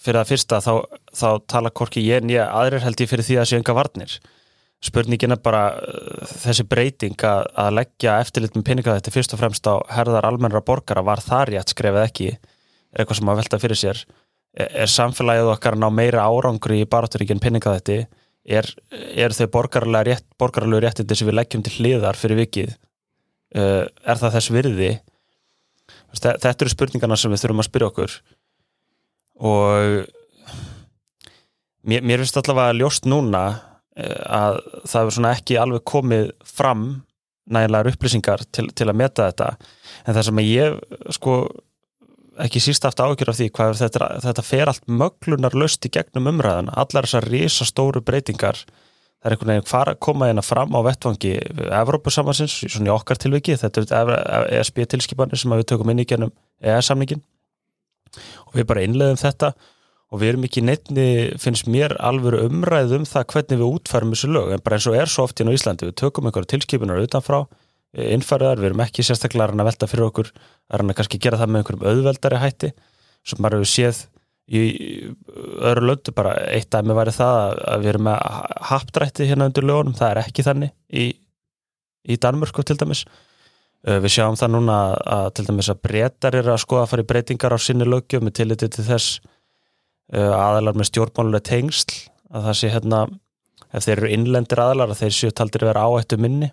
Fyrir 0.05 0.21
það 0.21 0.31
fyrsta 0.31 0.61
þá, 0.61 0.73
þá 1.17 1.29
tala 1.49 1.73
hvorki 1.73 2.03
ég 2.05 2.23
en 2.23 2.33
ég 2.33 2.43
aðrir 2.45 2.83
held 2.83 3.01
ég 3.01 3.09
fyrir 3.09 3.25
því 3.25 3.39
að 3.41 3.49
sé 3.49 3.59
enga 3.59 3.75
varnir 3.75 4.17
spurningin 4.85 5.33
er 5.33 5.39
bara 5.43 5.63
uh, 5.75 6.25
þessi 6.45 6.65
breyting 6.69 7.15
að, 7.25 7.47
að 7.57 7.71
leggja 7.79 8.19
eftirlit 8.23 8.55
með 8.57 8.67
peninga 8.69 8.97
þetta 8.99 9.13
fyrst 9.15 9.33
og 9.35 9.41
fremst 9.41 9.65
á 9.69 9.75
herðar 9.95 10.27
almennra 10.29 10.61
borgara 10.65 11.03
var 11.05 11.23
það 11.25 11.49
rétt 11.53 11.73
skrefið 11.73 12.03
ekki? 12.03 12.29
Eitthvað 12.95 13.19
sem 13.19 13.31
að 13.33 13.41
velta 13.41 13.59
fyrir 13.63 13.79
sér? 13.81 14.03
Er, 14.55 14.69
er 14.85 14.91
samfélagið 14.91 15.51
okkar 15.55 15.75
ná 15.79 15.89
meira 15.91 16.27
árangri 16.29 16.83
í 16.83 16.87
barátturíkinn 16.89 17.41
peninga 17.43 17.73
þetta 17.79 17.97
er, 18.45 18.69
er 18.93 19.33
þau 19.35 19.47
borgarlega 19.57 20.05
rétt, 20.11 20.27
borgarlega 20.39 20.85
réttindi 20.85 21.17
sem 21.17 21.27
við 21.27 21.39
leggjum 21.41 21.65
til 21.65 21.75
hliðar 21.79 22.19
fyrir 22.19 22.43
vikið? 22.43 22.75
Uh, 23.55 23.83
er 24.05 24.21
það 24.21 24.37
þess 24.37 24.53
virði? 24.53 24.91
Þe- 26.15 26.37
þetta 26.43 26.63
eru 26.63 26.71
spurningarna 26.71 27.17
sem 27.19 27.33
við 27.33 27.41
þurfum 27.43 27.63
að 27.63 27.67
spyrja 27.67 27.89
okkur. 27.91 28.13
Og 29.35 30.05
mér, 31.83 32.05
mér 32.05 32.21
finnst 32.23 32.37
allavega 32.39 32.77
ljóst 32.79 33.07
núna 33.09 33.43
að 33.95 34.61
það 34.83 35.01
hefur 35.01 35.17
svona 35.17 35.35
ekki 35.37 35.59
alveg 35.59 35.85
komið 35.87 36.31
fram 36.45 36.87
nægilegar 37.45 37.91
upplýsingar 37.93 38.43
til, 38.51 38.67
til 38.73 38.89
að 38.89 38.99
meta 38.99 39.29
þetta. 39.29 39.51
En 40.05 40.17
það 40.17 40.27
sem 40.27 40.41
að 40.41 40.49
ég 40.49 40.79
sko 41.15 41.35
ekki 42.45 42.59
síst 42.59 42.83
haft 42.83 42.99
ágjör 42.99 43.31
af 43.31 43.37
því 43.37 43.51
hvað 43.55 43.77
þetta, 43.79 44.07
þetta 44.25 44.43
fer 44.43 44.71
allt 44.71 44.89
möglunar 44.91 45.55
löst 45.55 45.85
í 45.87 45.91
gegnum 45.93 46.27
umræðan, 46.33 46.73
allar 46.75 47.07
þessar 47.07 47.29
risastóru 47.31 48.01
breytingar 48.03 48.59
það 49.25 49.29
er 49.29 49.35
einhvern 49.35 49.51
veginn 49.53 49.69
fara 49.69 49.93
að 49.95 50.01
koma 50.05 50.27
hérna 50.29 50.43
fram 50.45 50.75
á 50.75 50.79
vettvangi 50.85 51.31
Evrópusamansins, 51.73 52.57
svona 52.67 52.91
í 52.91 52.93
okkar 52.93 53.21
tilviki 53.21 53.55
þetta 53.57 53.85
er 54.01 54.11
ESB 54.59 54.83
tilskipanir 54.91 55.39
sem 55.39 55.55
við 55.55 55.69
tökum 55.71 55.93
inn 55.93 56.03
í 56.03 56.07
genum 56.09 56.33
ES-samningin 56.61 57.23
og 58.45 58.59
við 58.59 58.67
bara 58.69 58.83
innleðum 58.85 59.21
þetta 59.21 59.53
og 60.15 60.21
við 60.21 60.31
erum 60.31 60.47
ekki 60.47 60.63
neittni, 60.63 61.05
finnst 61.41 61.67
mér 61.67 61.97
alvöru 61.99 62.45
umræð 62.47 62.95
um 63.01 63.05
það 63.09 63.27
hvernig 63.33 63.59
við 63.59 63.67
útfærum 63.67 64.15
þessu 64.15 64.31
lög, 64.31 64.53
en 64.55 64.63
bara 64.63 64.79
eins 64.79 64.87
og 64.87 64.95
er 64.95 65.11
svo 65.11 65.27
oft 65.27 65.41
hérna 65.41 65.51
á 65.51 65.57
Íslandi 65.57 65.89
við 65.89 65.97
tökum 65.99 66.29
einhverju 66.29 66.53
tilskipunar 66.53 67.03
utanfrá 67.03 67.41
innfæriðar, 67.95 68.59
við 68.59 68.71
erum 68.71 68.83
ekki 68.83 69.05
sérstaklega 69.05 69.53
að 69.55 69.69
velta 69.69 69.87
fyrir 69.89 70.09
okkur 70.09 70.31
að 70.73 70.91
kannski 70.97 71.19
gera 71.21 71.39
það 71.39 71.51
með 71.51 71.61
einhverjum 71.61 71.85
auðveldari 71.91 72.41
hætti. 72.41 72.71
Sem 73.25 73.41
maður 73.41 73.61
hefur 73.61 73.71
séð 73.71 74.01
í 74.45 74.63
öðru 75.65 75.87
löndu 75.89 76.13
bara 76.13 76.35
eitt 76.53 76.69
dæmi 76.73 76.93
væri 76.97 77.13
það 77.15 77.37
að, 77.55 77.77
við 77.81 77.91
erum 77.93 78.09
með 78.09 78.25
hapdrætti 78.69 79.29
hérna 79.29 79.47
undir 79.49 79.65
lögunum, 79.65 79.95
það 79.97 80.11
er 80.11 80.21
ekki 80.21 80.45
þannig 80.45 80.75
í, 80.93 81.05
í 82.05 82.19
Danmörku 82.21 82.65
til 82.65 82.77
dæmis. 82.81 83.05
Uh, 83.85 83.97
við 84.03 84.17
sjáum 84.17 84.37
það 84.37 84.53
núna 84.53 84.77
að, 84.97 85.31
til 85.37 85.47
dæmis 85.47 85.71
að 85.73 85.81
breytar 85.87 86.37
eru 86.37 86.53
að 86.53 86.61
skoða 86.61 86.85
að 86.85 86.91
fara 86.91 87.05
í 87.05 87.09
breytingar 87.09 87.55
á 87.55 87.59
sinni 87.61 87.87
lögju 87.87 88.21
með 88.21 88.37
tilliti 88.41 88.69
til 88.75 88.85
þess 88.85 89.19
aðalar 90.13 90.77
með 90.77 90.89
stjórnmáluleg 90.91 91.45
tengsl 91.47 91.95
að 92.35 92.49
það 92.49 92.59
sé 92.59 92.73
hérna 92.73 92.99
ef 93.75 93.85
þeir 93.85 93.97
eru 93.97 94.11
innlendir 94.13 94.61
aðalar 94.61 94.93
að 94.93 95.01
þeir 95.03 95.15
séu 95.17 95.33
taldir 95.35 95.65
að 95.65 95.71
vera 95.71 95.87
áættu 95.87 96.19
minni. 96.21 96.51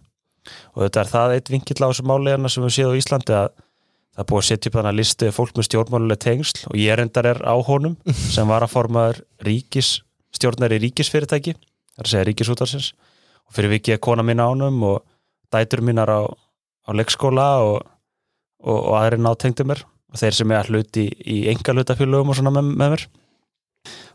Og 0.74 0.86
þetta 0.86 1.02
er 1.02 1.10
það 1.10 1.34
eitt 1.36 1.52
vinkill 1.52 1.78
á 1.84 1.90
þessu 1.90 2.06
máli 2.08 2.32
hérna 2.32 2.50
sem 2.50 2.64
við 2.64 2.74
séum 2.76 2.94
á 2.94 2.98
Íslandi 2.98 3.36
að 3.36 3.50
það 4.12 4.22
er 4.24 4.28
búið 4.30 4.42
að 4.42 4.48
setja 4.48 4.70
upp 4.70 4.78
þannig 4.78 4.90
að 4.90 4.98
listu 4.98 5.28
fólk 5.36 5.58
með 5.58 5.68
stjórnmáluleg 5.68 6.22
tengsl. 6.24 6.64
Og 6.72 6.80
ég 6.80 6.98
reyndar 6.98 7.28
er 7.30 7.42
á 7.46 7.54
honum 7.68 7.94
sem 8.34 8.50
var 8.50 8.66
að 8.66 8.74
formaður 8.74 9.22
ríkis, 9.46 9.92
stjórnari 10.34 10.80
ríkisfyrirtæki 10.82 11.54
það 11.54 12.02
er 12.02 12.08
að 12.08 12.12
segja 12.12 12.26
ríkisútarsins 12.28 12.90
og 13.46 13.56
fyrir 13.56 13.74
vikið 13.76 13.96
er 13.96 14.02
kona 14.02 14.24
mín 14.26 14.42
á 14.42 14.48
honum 14.48 14.82
og 14.88 15.02
dætur 15.52 15.84
mínar 15.84 16.08
á, 16.08 16.20
á 16.24 16.90
leikskóla 16.96 17.48
og, 17.62 17.82
og, 18.64 18.78
og 18.78 18.94
aðri 18.98 19.20
nátengdu 19.20 19.66
mér. 19.68 19.84
Og 20.12 20.20
þeir 20.20 20.36
sem 20.36 20.52
er 20.52 20.60
að 20.60 20.72
hluti 20.72 21.06
í, 21.06 21.12
í 21.24 21.36
enga 21.52 21.72
hlutafélögum 21.72 22.32
og 22.32 22.36
svona 22.36 22.52
með, 22.52 22.72
með 22.76 22.96
mér 22.96 23.04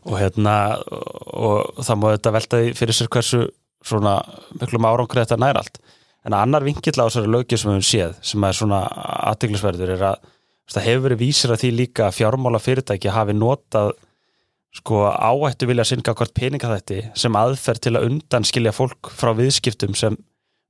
og 0.08 0.18
hérna 0.20 0.56
og, 0.78 1.78
það 1.82 2.00
má 2.00 2.08
þetta 2.14 2.34
velta 2.34 2.60
því 2.62 2.74
fyrir 2.78 2.96
sér 2.96 3.10
hversu 3.12 3.44
svona 3.84 4.18
miklum 4.58 4.88
árangur 4.88 5.20
þetta 5.22 5.38
nær 5.40 5.60
allt. 5.60 5.78
En 6.26 6.34
annar 6.36 6.66
vinkill 6.66 6.98
á 6.98 7.06
þessari 7.06 7.30
lögju 7.30 7.58
sem 7.58 7.70
við 7.70 7.78
höfum 7.78 7.88
séð 7.88 8.18
sem 8.30 8.44
er 8.44 8.58
svona 8.58 8.82
aðteglisverður 9.30 9.94
er 9.94 10.04
að 10.10 10.28
það 10.68 10.88
hefur 10.88 11.04
verið 11.06 11.22
vísir 11.22 11.54
að 11.54 11.62
því 11.62 11.70
líka 11.76 12.08
að 12.08 12.16
fjármála 12.18 12.60
fyrirtæki 12.60 13.12
hafi 13.14 13.36
notað 13.36 13.94
sko 14.78 15.06
áættu 15.08 15.68
vilja 15.70 15.86
synga 15.88 16.14
hvort 16.14 16.34
peninga 16.36 16.70
þetta 16.74 17.14
sem 17.16 17.38
aðferð 17.38 17.84
til 17.86 17.94
að 17.96 18.08
undanskilja 18.10 18.74
fólk 18.76 19.12
frá 19.16 19.32
viðskiptum 19.38 19.96
sem 19.96 20.18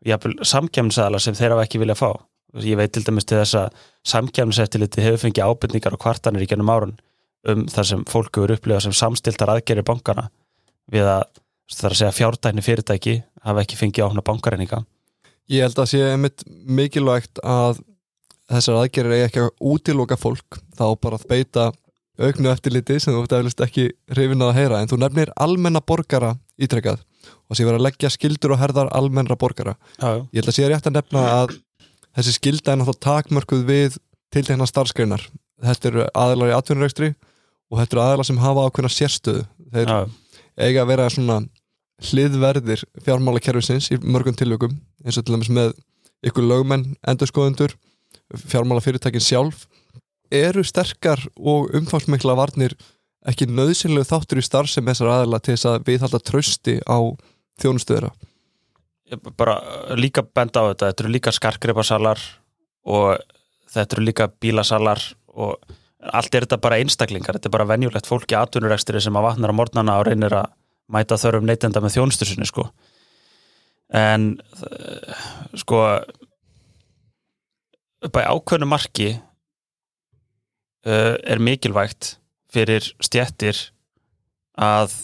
samkjæmnsæðala 0.07 1.19
sem 1.23 1.35
þeir 1.35 1.57
hafa 1.57 1.65
ekki 1.67 1.81
vilja 1.83 1.99
fá. 1.99 2.13
Ég 2.63 2.79
veit 2.79 2.93
til 2.95 3.03
dæmis 3.05 3.27
til 3.29 3.41
þess 3.41 3.59
að 3.59 3.81
samkjæmnsættiliti 4.09 5.03
hefur 5.05 5.25
fengið 5.27 5.51
ábyrningar 5.51 5.97
og 5.97 6.05
kvartanir 6.05 6.47
í 6.47 6.49
gennum 6.49 6.71
árun 6.73 6.95
um 7.55 7.67
þar 7.71 7.91
sem 7.91 8.05
fólk 8.09 8.41
eru 8.43 8.59
upplifað 8.59 8.87
sem 8.87 8.97
samstiltar 8.97 9.53
aðgerri 9.55 9.85
bankana 9.87 10.29
við 10.93 11.09
að 11.09 11.27
það 11.73 11.89
er 11.89 11.95
að 11.95 12.01
segja 12.01 12.17
fjárdækni 12.17 12.65
fyrirtæki 12.65 13.17
hafa 13.45 13.65
ekki 13.65 13.81
fengið 13.81 14.09
áhna 14.09 14.25
bankareininga 14.25 14.85
Ég 15.49 15.65
held 15.65 15.79
að 15.81 15.93
sé 15.95 16.01
einmitt 16.05 16.43
mikilvægt 16.69 17.41
að 17.41 17.79
þessar 18.53 18.83
aðgerir 18.83 19.15
er 19.17 19.27
ekki 19.29 19.45
að 19.47 19.63
útiloka 19.71 20.19
fólk 20.21 20.59
þá 20.77 20.87
bara 21.01 21.17
að 21.17 21.29
beita 21.31 21.71
auknu 22.19 22.51
eftirliti 22.51 22.99
sem 23.01 23.15
þú 23.15 23.23
ert 23.25 23.37
eflust 23.39 23.63
ekki 23.65 23.87
hrifin 24.13 24.45
að 24.45 24.57
heyra 24.59 24.83
en 24.83 24.91
þú 24.91 24.99
nefnir 25.01 25.33
almenna 25.41 25.81
borgara 25.81 26.35
ítrekkað 26.61 27.01
og 27.01 27.55
þess 27.55 27.59
að 27.59 27.63
ég 27.63 27.69
verið 27.71 27.81
að 27.81 27.87
leggja 27.87 28.11
skildur 28.13 28.55
og 28.55 28.61
herðar 28.61 28.91
almennra 28.97 29.37
borgara. 29.41 29.77
já, 29.97 30.09
já. 30.09 30.21
Ég 30.33 30.41
held 30.41 30.51
að 30.53 30.57
sé 30.59 30.69
rétt 30.69 30.89
að 30.91 30.97
nefna 30.99 31.25
að 31.39 31.55
þessi 32.19 32.35
skilda 32.37 32.73
er 32.73 32.81
náttúrulega 32.81 33.05
takmörkuð 33.07 33.65
við 33.69 33.99
tiltekna 34.35 34.69
starfskreinar. 34.69 35.25
Þetta 35.65 35.89
eru 35.91 36.07
aðlar 36.13 36.53
í 36.53 36.57
atvinnuregstri 36.59 37.13
og 37.69 37.81
þetta 37.81 37.97
eru 37.97 38.05
aðlar 38.05 38.29
sem 38.29 38.41
hafa 38.43 38.67
ákveðna 38.67 38.91
sérstöðu. 38.93 39.47
Þeir 39.75 39.93
Já, 39.93 39.99
eiga 40.67 40.85
að 40.85 40.91
vera 40.93 41.09
svona 41.13 41.39
hliðverðir 42.09 42.85
fjármálakerfisins 43.05 43.91
í 43.93 43.99
mörgum 44.03 44.37
tilvökum 44.39 44.77
eins 45.05 45.19
og 45.19 45.27
til 45.27 45.35
dæmis 45.35 45.51
með 45.53 45.75
ykkur 46.29 46.47
lögmenn, 46.47 46.95
endurskoðundur 47.07 47.75
fjármála 48.49 48.85
fyrirtækin 48.85 49.25
sjálf. 49.25 49.67
Eru 50.35 50.63
sterkar 50.67 51.21
og 51.39 51.73
umfangsmikla 51.77 52.37
varnir 52.39 52.77
ekki 53.29 53.49
nöðsynlegu 53.51 54.07
þáttur 54.09 54.41
í 54.41 54.47
starf 54.47 54.71
sem 54.71 54.87
þessar 54.87 55.13
aðeila 55.13 55.41
til 55.43 55.57
þess 55.57 55.69
að 55.73 55.79
við 55.89 56.05
halda 56.05 56.21
trösti 56.23 56.79
á 56.87 56.99
þjónustöðura 57.61 58.13
ég 59.11 59.33
bara 59.37 59.59
líka 59.97 60.23
benda 60.23 60.65
á 60.65 60.69
þetta, 60.71 60.91
þetta 60.91 61.05
eru 61.05 61.13
líka 61.13 61.35
skarkreipasalar 61.35 62.23
og 62.89 63.21
þetta 63.73 63.97
eru 63.97 64.07
líka 64.09 64.29
bílasalar 64.41 65.03
og 65.29 65.57
allt 65.99 66.35
er 66.35 66.47
þetta 66.47 66.61
bara 66.63 66.79
einstaklingar, 66.83 67.39
þetta 67.39 67.51
er 67.51 67.57
bara 67.57 67.69
venjulegt 67.73 68.07
fólk 68.09 68.31
í 68.31 68.39
atvinnurekstri 68.39 69.01
sem 69.03 69.17
að 69.19 69.27
vatnar 69.31 69.53
á 69.55 69.59
morgnana 69.59 69.99
og 69.99 70.07
reynir 70.09 70.35
að 70.39 70.53
mæta 70.95 71.19
þörfum 71.21 71.49
neytenda 71.49 71.83
með 71.85 71.99
þjónustusinni 71.99 72.47
sko. 72.49 72.69
En 73.99 74.31
eh, 74.69 75.27
sko 75.59 75.83
upp 78.05 78.21
á 78.21 78.31
ákveðnu 78.31 78.69
marki 78.69 79.11
uh, 80.87 81.15
er 81.19 81.43
mikilvægt 81.43 82.17
fyrir 82.53 82.85
stjettir 83.03 83.59
að 84.59 84.95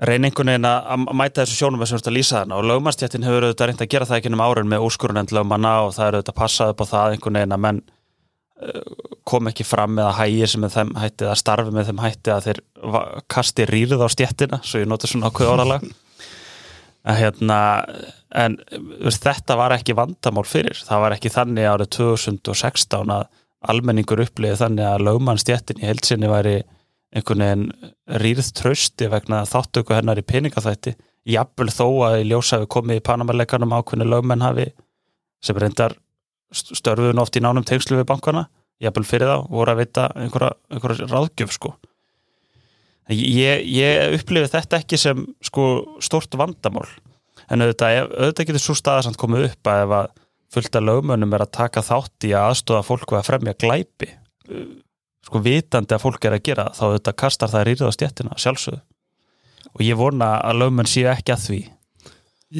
reyna 0.00 0.30
einhvern 0.30 0.54
veginn 0.54 0.68
að 0.68 1.04
mæta 1.12 1.42
þessu 1.42 1.58
sjónum 1.58 1.84
sem 1.84 1.98
þú 1.98 2.00
ert 2.00 2.10
að 2.10 2.16
lýsa 2.16 2.38
þarna. 2.38 2.56
Og 2.56 2.68
lögmannstjættin 2.70 3.26
hefur 3.26 3.46
auðvitað 3.46 3.68
reynd 3.70 3.84
að 3.84 3.92
gera 3.92 4.08
það 4.08 4.20
ekki 4.20 4.32
um 4.32 4.44
árin 4.44 4.70
með 4.70 4.84
úrskurunend 4.86 5.34
lögmanna 5.36 5.74
og 5.84 5.92
það 5.96 6.06
er 6.06 6.16
auðvitað 6.16 6.38
passað 6.40 6.72
upp 6.72 6.80
á 6.80 6.86
það 6.94 7.16
einhvern 7.16 7.40
veginn 7.40 7.56
að 7.56 7.64
menn 7.66 7.82
kom 9.28 9.48
ekki 9.50 9.64
fram 9.66 9.94
með 9.96 10.08
að 10.08 10.16
hægi 10.18 10.48
sem 10.52 10.64
með 10.64 10.76
þeim 10.76 10.94
hætti 11.00 11.26
eða 11.26 11.38
starfi 11.38 11.74
með 11.74 11.90
þeim 11.90 12.02
hætti 12.04 12.32
að 12.34 12.46
þeir 12.48 12.62
kasti 13.30 13.66
rýrið 13.70 14.04
á 14.04 14.08
stjættina 14.12 14.60
svo 14.66 14.82
ég 14.82 14.90
nota 14.90 15.10
svona 15.10 15.30
ákveð 15.30 15.52
orðalag. 15.54 15.86
Að 17.08 17.20
hérna 17.22 17.60
en 18.36 18.58
þetta 19.00 19.56
var 19.56 19.74
ekki 19.78 19.96
vandamál 19.96 20.44
fyrir. 20.48 20.76
Það 20.84 21.04
var 21.04 21.16
ekki 21.16 21.32
þannig 21.32 21.70
árið 21.70 21.92
2016 21.96 23.14
að 23.14 23.24
almenningur 23.70 24.22
upplýði 24.24 24.60
þannig 24.60 24.88
að 24.88 25.06
lögmannstjættin 25.06 25.80
í 25.80 25.88
heilsinni 25.88 26.30
væri 26.30 26.58
einhvern 27.10 27.44
veginn 27.44 27.64
rýrð 28.22 28.52
trösti 28.56 29.08
vegna 29.10 29.42
þáttöku 29.48 29.96
hennar 29.96 30.20
í 30.20 30.26
peningaþætti 30.26 30.94
jafnvel 31.28 31.72
þó 31.72 31.86
að 32.06 32.20
í 32.20 32.28
ljós 32.30 32.52
hafi 32.54 32.68
komið 32.70 33.00
í 33.00 33.04
Panamarleikanum 33.08 33.74
ákveðni 33.76 34.06
lögmenn 34.08 34.44
hafi 34.44 34.70
sem 35.44 35.58
reyndar 35.58 35.96
störfuðun 36.54 37.22
oft 37.22 37.36
í 37.36 37.42
nánum 37.44 37.66
tengslu 37.66 37.98
við 38.00 38.08
bankana 38.10 38.48
jafnvel 38.80 39.06
fyrir 39.06 39.30
þá 39.30 39.36
voru 39.50 39.74
að 39.74 39.82
vita 39.82 40.08
einhverja, 40.16 40.50
einhverja 40.72 41.08
ráðgjöf 41.10 41.54
sko. 41.54 41.74
Ég, 43.10 43.64
ég 43.66 44.16
upplifi 44.16 44.50
þetta 44.52 44.78
ekki 44.80 44.98
sem 45.00 45.24
sko 45.44 45.66
stort 46.02 46.36
vandamál. 46.38 46.86
En 47.50 47.64
auðvitað, 47.64 48.12
auðvitað 48.14 48.50
getur 48.50 48.62
svo 48.62 48.76
staða 48.78 49.04
samt 49.06 49.18
komið 49.20 49.48
upp 49.50 49.70
að 49.70 49.82
ef 49.84 49.96
að 49.98 50.12
fullta 50.54 50.82
lögmönnum 50.82 51.34
er 51.34 51.44
að 51.44 51.52
taka 51.58 51.82
þátt 51.86 52.26
í 52.28 52.32
að 52.34 52.52
aðstofa 52.52 52.86
fólk 52.86 53.12
við 53.12 53.20
að 53.20 53.28
fremja 53.28 53.58
glæpi 53.58 54.08
sko 55.26 55.42
vitandi 55.44 55.94
að 55.94 56.04
fólk 56.04 56.24
er 56.26 56.36
að 56.36 56.46
gera 56.48 56.70
þá 56.74 56.84
auðvitað 56.86 57.18
kastar 57.22 57.52
það 57.52 57.66
rýrða 57.68 57.92
stjettina 57.94 58.38
sjálfsögðu. 58.40 58.80
Og 59.76 59.84
ég 59.84 59.98
vona 59.98 60.32
að 60.42 60.62
lögmenn 60.64 60.88
séu 60.90 61.10
ekki 61.10 61.34
að 61.34 61.44
því. 61.44 61.60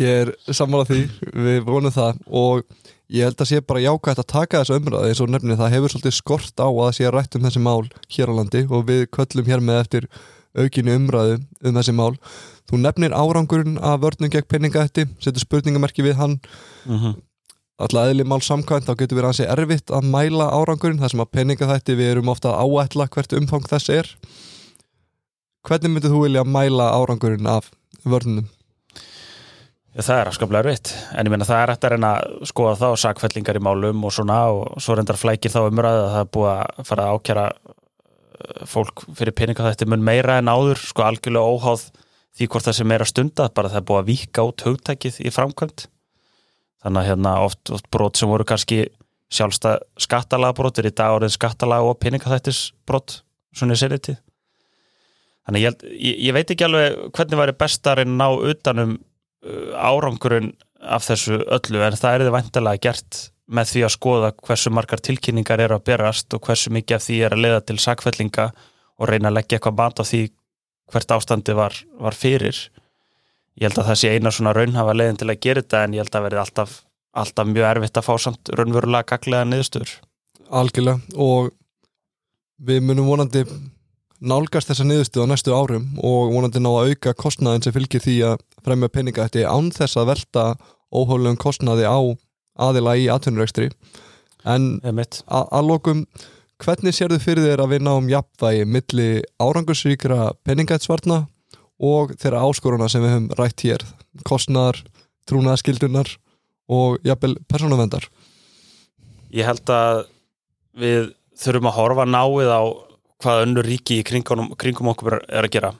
Ég 0.00 0.20
er 0.24 0.55
sammála 0.55 0.87
því, 0.87 1.00
við 1.46 1.62
vonum 1.66 1.94
það. 1.94 2.20
Og 2.29 2.62
ég 3.11 3.27
held 3.27 3.42
að 3.42 3.51
sé 3.51 3.61
bara 3.66 3.83
jákvægt 3.83 4.23
að 4.23 4.29
taka 4.31 4.61
þessu 4.61 4.79
umræði 4.79 5.11
eins 5.11 5.23
og 5.25 5.31
nefnir 5.33 5.59
það 5.59 5.73
hefur 5.75 5.94
svolítið 5.94 6.14
skort 6.14 6.62
á 6.62 6.68
að 6.68 6.83
það 6.85 6.92
sé 6.99 7.11
rætt 7.11 7.37
um 7.37 7.46
þessi 7.46 7.62
mál 7.64 7.88
hér 8.14 8.31
á 8.31 8.35
landi 8.38 8.62
og 8.70 8.85
við 8.90 9.07
köllum 9.16 9.51
hér 9.51 9.64
með 9.64 9.81
eftir 9.85 10.07
aukinu 10.55 10.94
umræðu 10.99 11.40
um 11.40 11.81
þessi 11.81 11.94
mál 11.96 12.14
Þú 12.70 12.79
nefnir 12.79 13.11
árangurinn 13.11 13.81
af 13.83 13.99
vörnum 13.99 14.31
gegn 14.31 14.46
peningahætti, 14.46 15.09
setur 15.18 15.42
spurningamerki 15.42 16.05
við 16.07 16.20
hann 16.20 16.37
mm 16.87 16.99
-hmm. 16.99 17.14
alltaf 17.83 18.07
eðli 18.07 18.25
mál 18.25 18.40
samkvæmt, 18.40 18.87
þá 18.87 18.94
getur 18.94 19.16
verið 19.18 19.27
hansi 19.27 19.46
erfitt 19.51 19.90
að 19.90 20.07
mæla 20.07 20.46
árangurinn, 20.55 21.01
þar 21.01 21.11
sem 21.11 21.20
að 21.20 21.33
peningahætti 21.33 21.96
við 21.99 22.11
erum 22.11 22.29
ofta 22.29 22.55
að 22.55 22.62
áætla 22.62 23.09
hvert 23.09 23.33
umfang 23.33 23.66
þess 23.66 23.88
er 23.88 24.07
Hvernig 25.66 25.90
myndir 25.90 26.11
þú 26.11 26.23
vilja 26.23 26.44
mæla 26.44 26.87
árangurinn 26.94 27.46
af 27.46 27.70
vörnum? 28.05 28.46
Það 29.90 30.20
er 30.20 30.29
afskaplega 30.31 30.62
erfitt, 30.62 30.92
en 31.18 31.26
ég 31.26 31.33
meina 31.33 31.46
það 31.46 31.61
er 31.61 31.70
hægt 31.72 31.85
að 31.87 31.92
reyna 31.96 32.11
að 32.20 32.42
skoða 32.46 32.90
og 32.94 32.98
sakfellingar 33.03 33.59
í 33.59 33.62
málum 33.66 34.05
og 34.07 34.12
svona 34.14 34.37
og 34.55 34.76
svo 34.79 34.94
reyndar 34.94 35.18
flækir 35.18 35.50
þá 35.50 35.64
umræðu 35.64 36.05
að 36.05 36.12
það 36.12 36.22
er 36.22 36.31
búið 36.37 36.50
að 36.53 36.87
fara 36.87 37.07
að 37.07 37.16
ákjara 37.16 37.46
uh, 37.50 38.61
fólk 38.70 39.03
fyrir 39.18 39.37
peninga 39.40 39.66
þetta 39.66 39.88
mun 39.90 40.07
meira 40.07 40.38
en 40.38 40.53
áður, 40.53 40.79
sko 40.79 41.09
algjörlega 41.09 41.57
óháð 41.57 41.88
því 42.38 42.48
hvort 42.53 42.68
það 42.68 42.79
sem 42.79 42.94
er 42.94 43.03
að 43.03 43.11
stunda, 43.11 43.48
bara 43.50 43.72
það 43.72 43.83
er 43.83 43.88
búið 43.90 44.00
að 44.05 44.12
víka 44.12 44.46
út 44.46 44.66
hugtækið 44.68 45.20
í 45.26 45.35
framkvæmt 45.35 45.87
þannig 46.85 47.03
að 47.03 47.11
hérna 47.11 47.35
oft, 47.48 47.74
oft 47.74 47.90
brot 47.90 48.20
sem 48.20 48.31
voru 48.31 48.46
kannski 48.46 48.85
sjálfstæð 49.35 49.85
skattalagbrot 50.07 50.79
er 50.79 50.90
í 50.90 50.94
dag 50.94 51.18
orðin 51.18 51.35
skattalag 51.35 51.87
og 51.87 51.98
peningaþættisbrot 52.03 53.20
svona 53.55 53.74
í 53.74 53.81
serið 53.83 54.03
tíð. 54.07 54.18
Þannig 55.46 55.64
ég, 55.66 55.85
ég, 55.98 56.18
ég 56.29 56.35
veit 56.37 56.50
ekki 56.53 56.66
alveg 56.66 56.98
hvernig 57.16 57.40
væri 57.40 57.55
best 57.59 57.87
að 57.90 58.00
reyna 58.00 58.12
að 58.14 58.20
ná 58.20 58.50
utanum 58.55 58.98
árangurinn 59.40 60.53
af 60.81 61.07
þessu 61.09 61.40
öllu 61.44 61.83
en 61.85 61.96
það 61.96 62.14
er 62.14 62.24
þið 62.24 62.35
væntalega 62.37 62.83
gert 62.88 63.20
með 63.50 63.72
því 63.72 63.85
að 63.85 63.94
skoða 63.96 64.33
hversu 64.46 64.70
margar 64.72 65.03
tilkynningar 65.03 65.62
eru 65.64 65.76
að 65.76 65.87
berast 65.88 66.37
og 66.37 66.44
hversu 66.46 66.70
mikið 66.74 66.96
af 66.96 67.07
því 67.07 67.16
er 67.26 67.35
að 67.35 67.42
leiða 67.44 67.62
til 67.66 67.79
sakfellinga 67.83 68.50
og 69.00 69.11
reyna 69.11 69.31
að 69.31 69.40
leggja 69.40 69.59
eitthvað 69.59 69.81
mat 69.81 70.03
á 70.03 70.05
því 70.07 70.22
hvert 70.90 71.14
ástandi 71.14 71.57
var, 71.57 71.74
var 71.98 72.16
fyrir. 72.16 72.59
Ég 73.59 73.68
held 73.68 73.81
að 73.81 73.90
það 73.90 73.98
sé 74.00 74.12
eina 74.14 74.33
svona 74.35 74.55
raunhafa 74.57 74.94
leiðin 74.96 75.18
til 75.20 75.31
að 75.31 75.42
gera 75.46 75.64
þetta 75.64 75.83
en 75.85 75.96
ég 75.96 76.05
held 76.05 76.16
að 76.18 76.26
verði 76.26 76.40
alltaf, 76.44 76.76
alltaf 77.22 77.50
mjög 77.50 77.66
erfitt 77.70 78.00
að 78.00 78.07
fá 78.07 78.14
samt 78.22 78.53
raunverulega 78.59 79.09
gaglega 79.12 79.48
niðurstöður. 79.50 79.96
Algjörlega 80.61 81.18
og 81.26 81.50
við 82.66 82.83
munum 82.87 83.11
vonandi 83.11 83.44
nálgast 84.20 84.70
þessa 84.70 84.85
niðurstu 84.87 85.24
á 85.24 85.30
næstu 85.30 85.54
árum 85.56 85.87
og 85.96 86.35
vonandi 86.35 86.61
ná 86.61 86.68
að 86.70 86.92
auka 86.92 87.14
kostnaðin 87.16 87.64
sem 87.64 87.74
fylgir 87.74 88.04
því 88.04 88.16
að 88.28 88.44
fremja 88.66 88.92
peninga 88.92 89.26
þetta 89.28 89.48
án 89.48 89.70
þess 89.74 89.96
að 90.00 90.11
velta 90.12 90.44
óhóðlegum 90.92 91.40
kostnaði 91.40 91.88
á 91.88 91.98
aðila 92.61 92.96
í 93.00 93.09
atvinnurekstri. 93.12 93.70
En 94.44 94.80
Einmitt. 94.85 95.22
að 95.26 95.48
að 95.56 95.68
lokum 95.70 96.04
hvernig 96.61 96.96
sér 96.96 97.14
þið 97.14 97.24
fyrir 97.24 97.48
þér 97.48 97.64
að 97.64 97.72
við 97.74 97.85
náum 97.87 98.09
jafnvægi 98.11 98.64
milli 98.68 99.11
árangursríkra 99.40 100.33
peningætsvarna 100.44 101.22
og 101.80 102.12
þeirra 102.20 102.44
áskoruna 102.44 102.88
sem 102.92 103.04
við 103.04 103.14
höfum 103.14 103.30
rætt 103.38 103.64
hér? 103.64 103.85
Kostnaðar, 104.28 104.83
trúnaðaskildunar 105.28 106.12
og 106.70 107.00
jafnvel 107.06 107.38
persónavendar 107.48 108.11
Ég 109.30 109.46
held 109.46 109.70
að 109.70 110.04
við 110.80 111.11
þurfum 111.38 111.68
að 111.70 111.76
horfa 111.78 112.06
náið 112.09 112.50
á 112.50 112.62
hvað 113.22 113.44
önnur 113.46 113.68
ríki 113.68 114.00
í 114.00 114.04
kringum, 114.06 114.52
kringum 114.61 114.92
okkur 114.92 115.20
er 115.20 115.46
að 115.46 115.54
gera. 115.54 115.72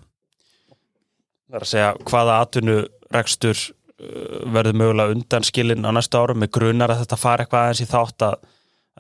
Það 1.50 1.59
er 1.59 1.66
að 1.66 1.70
segja 1.72 1.92
hvaða 2.11 2.40
atvinnurekstur 2.44 3.61
uh, 3.61 4.40
verður 4.57 4.81
mögulega 4.83 5.16
undan 5.16 5.46
skilin 5.46 5.87
á 5.87 5.90
næstu 5.94 6.20
árum 6.20 6.42
með 6.42 6.53
grunar 6.59 6.94
að 6.94 7.05
þetta 7.05 7.20
fari 7.20 7.46
eitthvað 7.46 7.64
aðeins 7.66 7.85
í 7.85 7.88
þátt 7.90 8.26
að 8.29 8.37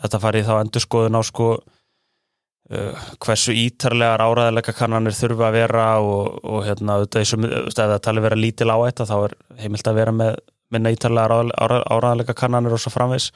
þetta 0.00 0.22
fari 0.22 0.46
þá 0.46 0.54
endurskoðun 0.58 1.20
á 1.20 1.22
sko 1.26 1.50
uh, 1.58 3.04
hversu 3.22 3.56
ítarlegar 3.56 4.24
áræðilega 4.24 4.76
kannanir 4.76 5.16
þurfa 5.16 5.50
að 5.50 5.58
vera 5.58 5.90
og, 6.00 6.40
og 6.44 6.64
hérna 6.68 6.98
auðvitað 6.98 7.26
ef 7.26 7.76
það 7.76 7.98
tali 8.06 8.24
vera 8.24 8.40
lítil 8.40 8.70
á 8.72 8.78
þetta 8.86 9.08
þá 9.10 9.16
er 9.18 9.36
heimilt 9.60 9.92
að 9.92 10.00
vera 10.00 10.16
með 10.16 10.40
minna 10.70 10.92
ítarlegar 10.94 11.52
áræðilega 11.60 12.36
kannanir 12.38 12.74
og 12.76 12.82
svo 12.82 12.92
framvegs 12.94 13.30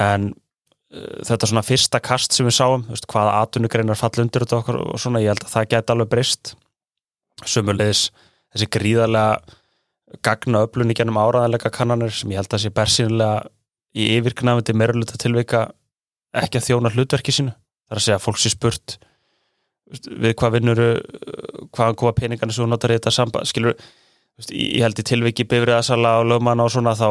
en 0.00 0.32
þetta 0.88 1.50
svona 1.50 1.64
fyrsta 1.66 2.00
kast 2.00 2.32
sem 2.32 2.46
við 2.48 2.56
sáum, 2.56 2.86
veist, 2.88 3.06
hvaða 3.10 3.42
atvinnugreinar 3.42 3.98
falla 3.98 4.24
undir 4.24 4.44
þetta 4.44 4.60
okkur 4.62 4.80
og 4.86 5.00
svona, 5.00 5.20
ég 5.20 5.34
held 5.34 5.44
að 5.44 5.52
það 5.52 5.70
geti 5.74 5.94
alveg 5.94 6.10
breyst. 6.14 6.54
Sömulegis 7.44 8.08
þessi 8.54 8.70
gríðarlega 8.72 9.56
gagna 10.24 10.64
öflun 10.64 10.92
í 10.92 10.96
gennum 10.96 11.20
áraðanleika 11.20 11.70
kannanir 11.74 12.14
sem 12.16 12.32
ég 12.32 12.40
held 12.40 12.54
að 12.56 12.64
sé 12.64 12.72
bersýnilega 12.74 13.44
í 13.98 14.08
yfirknafandi 14.16 14.76
meiruluta 14.76 15.20
tilveika 15.20 15.66
ekki 16.36 16.60
að 16.60 16.66
þjóna 16.70 16.92
hlutverki 16.94 17.34
sínu. 17.34 17.52
Það 17.52 17.94
er 17.94 18.00
að 18.00 18.06
segja 18.06 18.18
að 18.18 18.24
fólk 18.24 18.40
sé 18.40 18.52
spurt 18.52 18.96
veist, 19.92 20.08
við 20.08 20.34
hvað 20.40 20.56
vinnur 20.56 20.82
hvaðan 21.76 22.00
koma 22.00 22.16
peningarnir 22.16 22.56
sem 22.56 22.64
þú 22.64 22.72
notar 22.72 22.94
í 22.94 22.98
þetta 22.98 23.12
samband 23.14 23.48
skilur, 23.50 23.76
veist, 24.40 24.52
ég 24.52 24.84
held 24.84 25.00
í 25.00 25.06
tilveiki 25.12 25.48
bifriðasala 25.48 26.18
og 26.22 26.30
lögmanna 26.32 26.64
og 26.64 26.72
svona 26.72 26.96
þá 26.96 27.08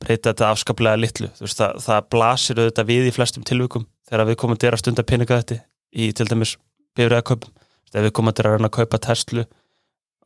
breyta 0.00 0.32
þetta 0.32 0.50
afskaplega 0.54 1.00
litlu. 1.00 1.30
Veist, 1.40 1.60
það, 1.60 1.80
það 1.84 2.08
blasir 2.14 2.60
auðvitað 2.60 2.90
við 2.90 3.08
í 3.10 3.14
flestum 3.14 3.46
tilvikum 3.46 3.86
þegar 4.08 4.30
við 4.30 4.40
komum 4.42 4.60
til 4.60 4.72
að 4.72 4.80
stunda 4.82 5.06
peninga 5.06 5.40
þetta 5.42 5.60
í 5.90 6.10
til 6.16 6.26
dæmis 6.30 6.56
veist, 6.98 7.50
ef 7.90 8.04
við 8.04 8.12
komum 8.14 8.34
til 8.34 8.46
að 8.46 8.56
reyna 8.56 8.70
að 8.70 8.76
kaupa 8.78 9.00
Tesla 9.02 9.46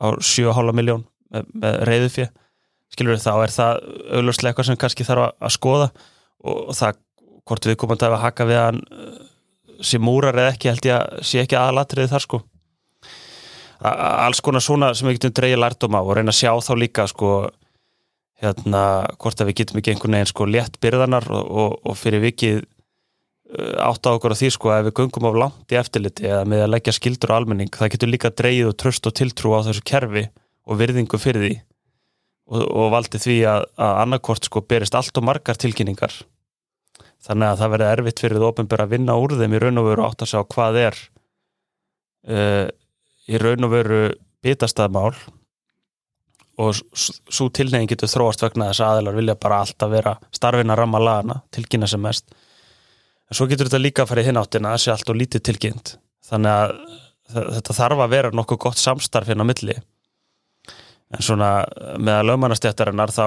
á 0.01 0.07
7,5 0.21 0.75
miljón 0.77 1.05
með, 1.33 1.47
með 1.55 1.79
reyðufjö 1.89 2.27
skilur 2.95 3.21
þá 3.21 3.33
er 3.43 3.55
það 3.55 3.85
augljóslega 4.19 4.53
eitthvað 4.53 4.69
sem 4.69 4.81
kannski 4.81 5.07
þarf 5.07 5.27
að, 5.27 5.37
að 5.41 5.55
skoða 5.57 5.89
og, 6.45 6.59
það 6.77 7.01
hvort 7.45 7.69
við 7.69 7.79
komum 7.81 8.01
til 8.01 8.11
að 8.11 8.23
haka 8.23 8.49
við 8.49 8.61
hann 8.61 8.81
uh, 8.85 9.15
sem 9.85 10.05
múrar 10.05 10.39
eða 10.39 10.55
ekki 10.55 10.71
held 10.71 10.89
ég 10.89 10.99
að 10.99 11.25
sé 11.27 11.43
ekki 11.43 11.59
aðalatriði 11.59 12.13
þar 12.13 12.25
sko. 12.25 12.41
Alls 13.85 14.41
konar 14.41 14.63
svona 14.65 14.93
sem 14.97 15.09
við 15.09 15.19
getum 15.19 15.35
dreigja 15.37 15.59
lærdóm 15.61 15.97
á 15.99 16.01
og 16.01 16.15
reyna 16.17 16.33
að 16.33 16.39
sjá 16.39 16.53
þá 16.65 16.73
líka 16.79 17.05
sko 17.11 17.33
hérna 18.45 18.85
hvort 19.21 19.41
að 19.41 19.51
við 19.51 19.59
getum 19.63 19.81
ekki 19.81 19.95
einhvern 19.95 20.17
veginn 20.19 20.31
sko 20.31 20.47
létt 20.49 20.79
byrðanar 20.85 21.27
og, 21.33 21.51
og, 21.65 21.77
og 21.85 21.99
fyrir 21.99 22.23
vikið 22.25 22.63
uh, 22.63 23.75
átt 23.89 24.07
á 24.07 24.15
okkur 24.15 24.37
á 24.37 24.41
því 24.41 24.51
sko 24.55 24.73
að 24.75 24.89
við 24.89 24.97
göngum 25.01 25.29
af 25.31 25.39
langt 25.43 25.75
í 25.75 25.81
eftirliti 25.81 26.29
eða 26.31 26.47
með 26.49 26.67
að 26.67 26.75
leggja 26.77 26.97
skildur 26.99 27.35
á 27.35 27.39
almenning 27.41 27.73
það 27.75 27.95
getur 27.97 28.13
líka 28.13 28.33
dreigið 28.33 28.73
og 28.73 28.81
tröst 28.83 29.09
og 29.11 29.17
tiltrú 29.19 29.55
á 29.57 29.65
þessu 29.67 29.85
kerfi 29.87 30.29
og 30.65 30.81
virðingu 30.81 31.21
fyrir 31.21 31.47
því 31.47 31.55
og, 32.51 32.63
og 32.63 32.93
valdi 32.95 33.21
því 33.21 33.39
að, 33.49 33.67
að 33.81 33.99
annarkort 34.05 34.49
sko 34.49 34.65
berist 34.69 34.97
allt 34.97 35.17
og 35.21 35.27
margar 35.27 35.59
tilkynningar. 35.61 36.17
Þannig 37.25 37.51
að 37.51 37.61
það 37.61 37.73
verði 37.75 37.91
erfitt 37.93 38.21
fyrir 38.21 38.41
það 38.41 38.51
ofinbjör 38.51 38.85
að 38.85 38.93
vinna 38.93 39.17
úr 39.21 39.37
þeim 39.39 39.57
í 39.57 39.61
raun 39.63 39.81
og 39.81 39.89
veru 39.89 40.05
átt 40.05 40.25
að 40.25 40.33
sjá 40.35 40.41
hvað 40.55 40.81
er 40.83 40.99
uh, 42.29 42.67
í 43.25 43.41
raun 43.41 43.69
og 43.69 43.73
veru 43.73 44.03
bitastæðmál 44.45 45.15
og 46.61 46.77
svo 46.77 47.49
tilnefing 47.51 47.91
getur 47.91 48.11
þróast 48.11 48.45
vegna 48.45 48.71
þess 48.71 48.83
að 48.85 48.93
aðeinar 48.93 49.17
vilja 49.19 49.37
bara 49.41 49.61
alltaf 49.65 49.91
vera 49.91 50.15
starfin 50.35 50.71
að 50.71 50.81
ramma 50.81 51.01
lagana, 51.03 51.41
tilkynna 51.55 51.89
sem 51.91 52.03
mest. 52.03 52.29
En 53.31 53.39
svo 53.39 53.49
getur 53.51 53.71
þetta 53.71 53.83
líka 53.83 54.05
að 54.05 54.13
fara 54.13 54.23
í 54.23 54.29
hináttina 54.29 54.77
sé 54.79 54.93
allt 54.93 55.11
og 55.11 55.19
lítið 55.19 55.45
tilkynnt. 55.49 55.97
Þannig 56.29 56.55
að 56.55 56.77
þetta 57.57 57.77
þarf 57.81 58.05
að 58.05 58.15
vera 58.15 58.33
nokkuð 58.37 58.61
gott 58.67 58.81
samstarf 58.81 59.31
hérna 59.31 59.47
á 59.47 59.51
milli. 59.51 59.77
En 61.15 61.25
svona 61.25 61.51
með 61.99 62.21
að 62.21 62.29
lögmannastjættarinnar 62.31 63.15
þá 63.15 63.27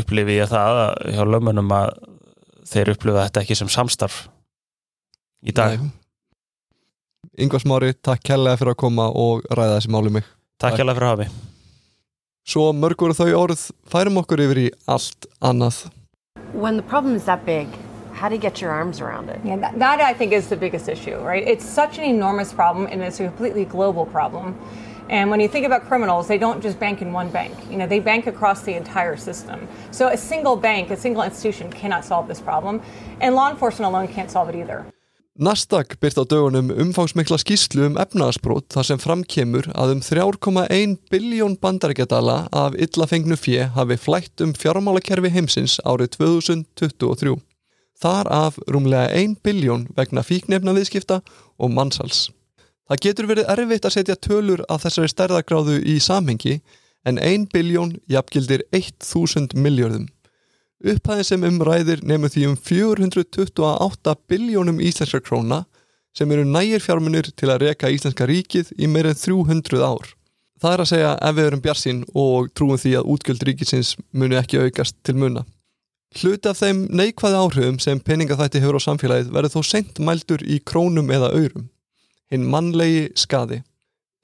upplifi 0.00 0.38
ég 0.38 0.50
það 0.50 0.80
að 0.84 0.94
hjá 1.14 1.24
lögmannum 1.28 1.74
að 1.76 1.92
þeir 2.68 2.94
upplifa 2.94 3.26
þetta 3.26 3.44
ekki 3.44 3.58
sem 3.60 3.72
samstarf 3.72 4.24
í 5.44 5.52
dag. 5.52 5.82
Yngvar 7.34 7.62
Smári, 7.64 7.96
takk 7.98 8.22
kærlega 8.24 8.60
fyrir 8.60 8.74
að 8.74 8.80
koma 8.84 9.10
og 9.10 9.44
ræða 9.50 9.80
þessi 9.80 9.92
máli 9.92 10.14
mig. 10.18 10.30
Takk 10.62 10.78
hjá 10.78 10.86
fyrir 10.86 11.08
að 11.08 11.12
hafa 11.12 11.24
mig. 11.24 11.53
Svo 12.44 12.74
mörg 12.76 13.00
voru 13.00 13.14
þau 13.16 13.30
orð 13.38 13.60
færum 13.88 14.18
okkur 14.20 14.42
yfir 14.44 14.58
í 14.60 14.70
allt 14.84 15.24
annað 15.40 15.86
When 16.52 16.76
the 16.76 16.82
problem 16.82 17.16
is 17.16 17.24
that 17.24 17.46
big, 17.46 17.68
how 18.12 18.28
do 18.28 18.34
you 18.34 18.40
get 18.40 18.60
your 18.60 18.70
arms 18.70 19.00
around 19.00 19.30
it? 19.30 19.40
Yeah, 19.44 19.56
that, 19.56 19.78
that 19.78 20.00
I 20.00 20.12
think 20.12 20.32
is 20.32 20.48
the 20.48 20.56
biggest 20.56 20.88
issue, 20.88 21.16
right? 21.24 21.42
It's 21.42 21.64
such 21.64 21.96
an 21.96 22.04
enormous 22.04 22.52
problem 22.52 22.86
and 22.86 23.02
it's 23.02 23.18
a 23.18 23.24
completely 23.24 23.64
global 23.64 24.04
problem. 24.04 24.58
And 25.08 25.30
when 25.30 25.40
you 25.40 25.48
think 25.48 25.64
about 25.64 25.86
criminals, 25.88 26.28
they 26.28 26.36
don't 26.36 26.62
just 26.62 26.78
bank 26.78 27.00
in 27.00 27.14
one 27.14 27.30
bank. 27.30 27.54
You 27.70 27.78
know, 27.78 27.86
they 27.86 27.98
bank 27.98 28.26
across 28.26 28.62
the 28.62 28.74
entire 28.74 29.16
system. 29.16 29.66
So 29.90 30.08
a 30.08 30.16
single 30.16 30.56
bank, 30.56 30.90
a 30.90 30.96
single 30.98 31.22
institution 31.22 31.72
cannot 31.72 32.04
solve 32.04 32.28
this 32.28 32.42
problem. 32.42 32.82
And 33.22 33.34
law 33.34 33.50
enforcement 33.50 33.88
alone 33.88 34.08
can't 34.08 34.30
solve 34.30 34.50
it 34.50 34.56
either. 34.56 34.84
Nasdaq 35.34 35.96
byrt 35.98 36.14
á 36.14 36.22
dögunum 36.30 36.68
umfangsmikla 36.70 37.40
skýslu 37.42 37.88
um 37.88 37.96
efnaðarsbrót 37.98 38.68
þar 38.70 38.86
sem 38.86 39.00
framkemur 39.02 39.66
að 39.74 39.96
um 39.96 40.02
3,1 40.06 40.92
biljón 41.10 41.56
bandarækjadala 41.58 42.36
af 42.54 42.76
illa 42.78 43.08
fengnu 43.10 43.34
fjö 43.34 43.64
hafi 43.74 43.96
flætt 43.98 44.44
um 44.46 44.52
fjármálakerfi 44.54 45.32
heimsins 45.34 45.80
árið 45.82 46.12
2023. 46.20 47.34
Þar 47.98 48.30
af 48.30 48.62
rúmlega 48.70 49.10
1 49.10 49.34
biljón 49.42 49.88
vegna 49.98 50.22
fíknefna 50.22 50.70
viðskipta 50.78 51.18
og 51.58 51.74
mannsals. 51.74 52.28
Það 52.86 53.02
getur 53.08 53.30
verið 53.32 53.50
erfitt 53.56 53.90
að 53.90 53.96
setja 53.98 54.14
tölur 54.14 54.62
af 54.70 54.86
þessari 54.86 55.10
stærðagráðu 55.10 55.80
í 55.82 55.98
samhengi 55.98 56.60
en 57.02 57.18
1 57.18 57.50
biljón 57.50 57.96
jafngildir 58.06 58.62
1000 58.70 59.58
miljörðum. 59.58 60.06
Upphæðin 60.84 61.24
sem 61.24 61.44
umræðir 61.48 62.02
nefnum 62.04 62.28
því 62.28 62.42
um 62.50 62.56
428 62.60 64.12
biljónum 64.28 64.82
íslenskar 64.84 65.22
króna 65.24 65.62
sem 66.12 66.30
eru 66.34 66.44
nægir 66.44 66.82
fjármunir 66.84 67.30
til 67.32 67.48
að 67.48 67.62
reka 67.64 67.88
íslenska 67.88 68.26
ríkið 68.28 68.74
í 68.76 68.88
meir 68.92 69.08
en 69.08 69.16
300 69.16 69.80
ár. 69.80 70.12
Það 70.60 70.74
er 70.74 70.82
að 70.84 70.90
segja 70.90 71.14
ef 71.24 71.36
við 71.38 71.48
erum 71.48 71.62
bjarsinn 71.64 72.02
og 72.12 72.50
trúum 72.52 72.80
því 72.80 72.92
að 72.98 73.08
útgjöld 73.14 73.46
ríkisins 73.48 73.94
muni 74.12 74.36
ekki 74.36 74.60
aukast 74.60 74.98
til 75.02 75.16
muna. 75.22 75.46
Hluti 76.14 76.52
af 76.52 76.60
þeim 76.60 76.84
neikvæði 76.92 77.40
áhrifum 77.40 77.80
sem 77.82 78.04
peningaþætti 78.04 78.60
hefur 78.62 78.76
á 78.78 78.86
samfélagið 78.86 79.32
verður 79.34 79.54
þó 79.56 79.70
sent 79.70 79.98
mældur 80.04 80.44
í 80.44 80.60
krónum 80.60 81.08
eða 81.10 81.32
aurum. 81.32 81.70
Hinn 82.30 82.44
mannlegi 82.52 83.08
skadi. 83.18 83.62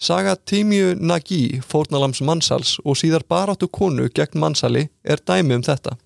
Saga 0.01 0.37
Tímju 0.37 0.94
Nagi, 1.01 1.61
fórnalams 1.64 2.20
mannsals 2.20 2.77
og 2.85 3.01
síðar 3.01 3.25
baráttu 3.29 3.68
konu 3.68 4.07
gegn 4.12 4.38
mannsali 4.44 4.87
er 5.03 5.25
dæmi 5.25 5.57
um 5.57 5.64
þetta. 5.64 5.96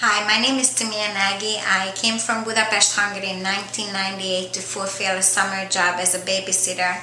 Hi, 0.00 0.22
my 0.30 0.38
name 0.40 0.60
is 0.60 0.78
Tamia 0.78 1.10
Nagy. 1.10 1.58
I 1.58 1.90
came 1.96 2.22
from 2.22 2.44
Budapest, 2.44 2.94
Hungary 2.94 3.34
in 3.34 3.42
1998 3.42 4.52
to 4.54 4.60
fulfill 4.62 5.18
a 5.18 5.22
summer 5.26 5.66
job 5.66 5.98
as 5.98 6.14
a 6.14 6.22
babysitter. 6.22 7.02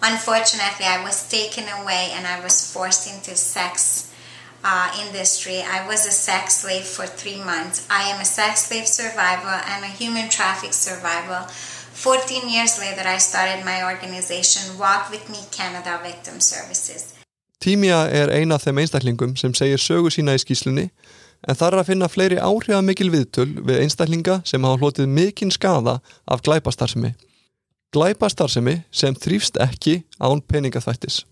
Unfortunately, 0.00 0.86
I 0.86 1.02
was 1.02 1.28
taken 1.28 1.66
away 1.82 2.14
and 2.14 2.24
I 2.24 2.38
was 2.38 2.70
forced 2.72 3.10
into 3.10 3.34
sex 3.34 4.14
uh, 4.62 4.94
industry. 5.02 5.58
I 5.58 5.88
was 5.88 6.06
a 6.06 6.14
sex 6.14 6.62
slave 6.62 6.84
for 6.84 7.06
three 7.06 7.42
months. 7.42 7.84
I 7.90 8.14
am 8.14 8.20
a 8.20 8.24
sex 8.24 8.68
slave 8.68 8.86
survivor 8.86 9.58
and 9.66 9.82
a 9.82 9.90
human 9.90 10.28
traffic 10.30 10.72
survivor. 10.72 11.50
14 11.50 12.48
years 12.48 12.78
later, 12.78 13.02
I 13.08 13.18
started 13.18 13.64
my 13.64 13.82
organization, 13.82 14.78
Walk 14.78 15.10
With 15.10 15.28
Me 15.28 15.42
Canada 15.50 15.98
Victim 16.00 16.38
Services. 16.38 17.16
Tímja 17.58 18.06
er 18.06 18.30
eina 18.30 18.54
af 18.54 18.62
þeim 18.62 18.78
einstaklingum 18.78 19.34
sem 19.34 19.54
segir 19.56 19.80
sögu 19.82 20.12
sína 20.14 20.36
í 20.36 20.90
en 21.44 21.58
þar 21.58 21.74
er 21.74 21.82
að 21.82 21.88
finna 21.90 22.08
fleiri 22.08 22.40
áhrifamikil 22.40 23.10
viðtöl 23.12 23.48
við 23.60 23.84
einstaklinga 23.84 24.40
sem 24.48 24.64
hafa 24.64 24.80
hlotið 24.80 25.12
mikinn 25.12 25.52
skada 25.54 26.00
af 26.24 26.42
glæpastarsemi. 26.46 27.14
Glæpastarsemi 27.92 28.82
sem 28.90 29.14
þrýfst 29.14 29.60
ekki 29.62 30.02
án 30.20 30.42
peningaþvættis. 30.42 31.24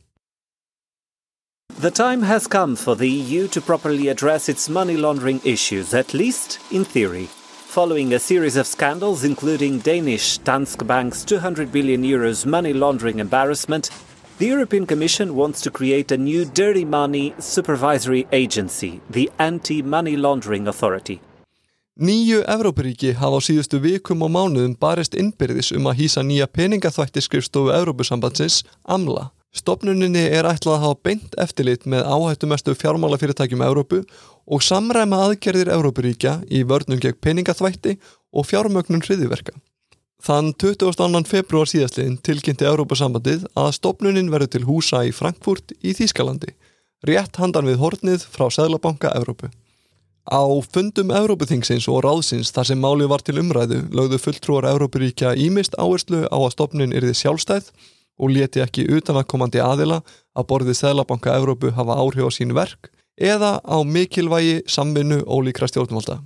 The 1.81 1.91
time 1.91 2.23
has 2.23 2.47
come 2.47 2.77
for 2.77 2.95
the 2.95 3.09
EU 3.09 3.49
to 3.49 3.61
properly 3.61 4.09
address 4.09 4.49
its 4.49 4.69
money 4.69 4.97
laundering 4.97 5.41
issues, 5.45 5.93
at 5.95 6.15
least 6.15 6.61
in 6.71 6.85
theory. 6.85 7.27
Following 7.75 8.15
a 8.15 8.19
series 8.19 8.57
of 8.57 8.67
scandals, 8.67 9.25
including 9.25 9.81
Danish 9.81 10.39
Danske 10.39 10.87
Bank's 10.87 11.25
200 11.25 11.73
billion 11.73 12.05
euros 12.05 12.47
money 12.47 12.73
laundering 12.73 13.19
embarrassment, 13.19 13.91
the 14.39 14.47
European 14.47 14.87
Commission 14.87 15.37
wants 15.37 15.61
to 15.63 15.71
create 15.71 16.11
a 16.11 16.17
new 16.17 16.45
dirty 16.45 16.85
money 16.85 17.35
supervisory 17.39 18.27
agency, 18.33 19.01
the 19.11 19.31
Anti 19.39 19.83
Money 19.83 20.17
Laundering 20.17 20.69
Authority. 20.69 21.21
Nýju 22.01 22.43
Evrópuríki 22.51 23.13
hafa 23.15 23.39
á 23.39 23.41
síðustu 23.47 23.79
vikum 23.79 24.25
og 24.27 24.33
mánuðum 24.35 24.73
barist 24.75 25.15
innbyrðis 25.15 25.71
um 25.77 25.87
að 25.87 26.01
hýsa 26.01 26.25
nýja 26.27 26.49
peningaþvætti 26.51 27.23
skrifstofu 27.23 27.71
Evrópusambandsins, 27.71 28.65
AMLA. 28.83 29.29
Stopnuninni 29.55 30.25
er 30.27 30.49
ætlað 30.51 30.75
að 30.75 30.83
hafa 30.83 30.99
beint 31.07 31.37
eftirlit 31.39 31.87
með 31.87 32.09
áhættumestu 32.11 32.75
fjármálafyrirtækjum 32.81 33.63
Evrópu 33.63 34.01
og 34.51 34.67
samræma 34.67 35.21
aðgerðir 35.29 35.71
Evrópuríkja 35.77 36.41
í 36.51 36.65
vörnum 36.67 36.99
gegn 36.99 37.21
peningaþvætti 37.23 37.95
og 38.35 38.51
fjármögnun 38.51 39.07
hriðiverka. 39.07 39.55
Þann 40.23 40.53
22. 40.55 41.25
februar 41.27 41.69
síðastliðin 41.69 42.21
tilkynnti 42.23 42.65
Evrópusambandið 42.69 43.49
að 43.59 43.75
stopnunin 43.77 44.31
verður 44.33 44.53
til 44.55 44.65
húsa 44.69 45.03
í 45.05 45.11
Frankfurt 45.13 45.75
í 45.83 45.93
Þýskalandi, 45.97 46.55
rétt 47.05 47.37
handan 47.37 47.67
við 47.67 47.81
hornið 47.83 48.25
frá 48.31 48.47
Sæðlabanka 48.55 49.11
Evrópu. 49.19 49.51
Á 50.25 50.41
fundum 50.73 51.11
Evrópuþingsins 51.13 51.85
og 51.93 52.01
ráðsins 52.07 52.55
þar 52.55 52.71
sem 52.71 52.81
máli 52.81 53.09
var 53.11 53.21
til 53.21 53.37
umræðu 53.43 53.83
lögðu 53.93 54.23
fulltrúar 54.23 54.71
Evrópuríkja 54.71 55.35
ímist 55.37 55.77
áherslu 55.77 56.25
á 56.33 56.39
að 56.39 56.55
stopnin 56.55 56.95
yrði 56.97 57.13
sjálfstæð 57.19 57.69
og 58.17 58.33
leti 58.33 58.63
ekki 58.65 58.87
utanakomandi 58.97 59.61
aðila 59.61 60.01
að 60.33 60.49
borðið 60.49 60.79
Sæðlabanka 60.81 61.35
Evrópu 61.37 61.75
hafa 61.77 61.99
áhrif 62.01 62.25
á 62.25 62.33
sín 62.33 62.55
verk 62.57 62.89
eða 63.21 63.59
á 63.61 63.77
mikilvægi 63.85 64.63
samvinnu 64.65 65.21
ólíkra 65.29 65.69
stjórnvalda. 65.69 66.23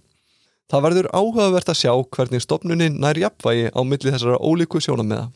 Það 0.69 0.85
verður 0.85 1.07
áhugavert 1.17 1.71
að 1.73 1.79
sjá 1.81 1.93
hvernig 2.13 2.43
stopnunin 2.45 2.99
nær 3.01 3.17
jafnvægi 3.17 3.71
á 3.73 3.81
milli 3.89 4.13
þessara 4.13 4.37
ólíku 4.37 4.83
sjónameða. 4.85 5.31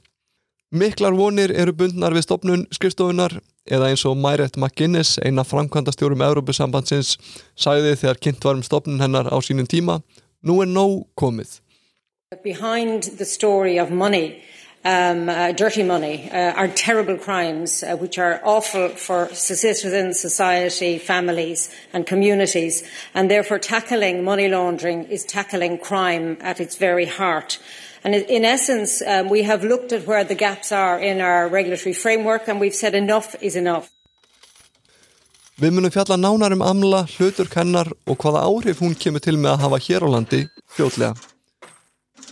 Miklar 0.73 1.17
vonir 1.17 1.53
eru 1.57 1.73
bundnar 1.77 2.13
við 2.17 2.27
stopnun 2.27 2.67
skrifstofunar 2.73 3.39
eða 3.69 3.89
eins 3.93 4.05
og 4.09 4.19
Mæret 4.21 4.59
McGuinness, 4.61 5.19
eina 5.25 5.45
framkvæmda 5.45 5.93
stjórum 5.93 6.25
Európusambandsins, 6.25 7.19
sæði 7.57 7.95
þegar 8.01 8.21
kynnt 8.25 8.45
varum 8.45 8.65
stopnun 8.65 9.01
hennar 9.01 9.29
á 9.29 9.37
sínum 9.45 9.69
tíma, 9.69 9.99
nú 10.45 10.61
er 10.65 10.69
nóg 10.69 11.07
komið. 11.17 11.61
Behind 12.45 13.17
the 13.17 13.29
story 13.29 13.79
of 13.81 13.93
money, 13.93 14.41
um, 14.85 15.29
uh, 15.29 15.53
dirty 15.53 15.83
money, 15.83 16.29
uh, 16.31 16.53
are 16.53 16.69
terrible 16.69 17.17
crimes 17.17 17.83
uh, 17.83 17.97
which 17.97 18.19
are 18.19 18.41
awful 18.43 18.89
for 18.89 19.29
citizens, 19.33 20.19
society, 20.19 20.99
families 20.99 21.71
and 21.93 22.07
communities 22.07 22.83
and 23.15 23.31
therefore 23.31 23.59
tackling 23.59 24.25
money 24.25 24.49
laundering 24.49 25.05
is 25.05 25.25
tackling 25.25 25.79
crime 25.79 26.37
at 26.41 26.61
its 26.61 26.77
very 26.77 27.07
heart. 27.07 27.59
And 28.05 28.15
in 28.15 28.45
essence, 28.45 29.01
um, 29.03 29.29
we 29.29 29.45
have 29.45 29.63
looked 29.63 29.93
at 29.93 30.07
where 30.07 30.25
the 30.25 30.35
gaps 30.35 30.73
are 30.73 30.99
in 30.99 31.21
our 31.21 31.49
regulatory 31.49 31.93
framework 31.93 32.49
and 32.49 32.59
we've 32.59 32.75
said 32.75 32.95
enough 32.95 33.37
is 33.41 33.55
enough. 33.55 33.91
Við 35.61 35.71
munum 35.71 35.93
fjalla 35.95 36.17
nánar 36.19 36.55
um 36.57 36.63
amla, 36.65 37.05
hlutur 37.07 37.47
kennar 37.47 37.93
og 38.09 38.17
hvaða 38.19 38.41
áhrif 38.49 38.81
hún 38.83 38.97
kemur 38.99 39.23
til 39.23 39.37
með 39.39 39.53
að 39.53 39.63
hafa 39.67 39.79
hér 39.85 40.03
á 40.03 40.09
landi 40.11 40.41
fljótlega. 40.75 41.32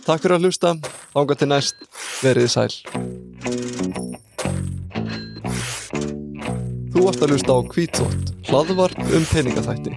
Takk 0.01 0.23
fyrir 0.23 0.33
að 0.39 0.47
hlusta, 0.47 0.71
ánga 1.13 1.35
til 1.37 1.47
næst, 1.51 1.83
veriði 2.23 2.49
sæl. 2.49 2.71
Þú 6.91 7.03
varst 7.05 7.21
að 7.21 7.35
hlusta 7.35 7.53
á 7.53 7.59
Kvítsótt, 7.69 8.33
hlaðvart 8.49 8.97
um 9.13 9.27
peningaþætti. 9.29 9.93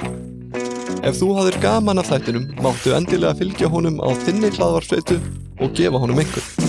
Ef 1.04 1.16
þú 1.20 1.30
hafðir 1.38 1.58
gaman 1.64 2.02
af 2.04 2.12
þættinum, 2.12 2.50
máttu 2.60 2.92
endilega 2.96 3.36
fylgja 3.40 3.72
honum 3.72 3.96
á 4.04 4.12
þinni 4.26 4.52
hlaðvarsveitu 4.58 5.18
og 5.60 5.72
gefa 5.76 6.04
honum 6.04 6.20
einhver. 6.20 6.63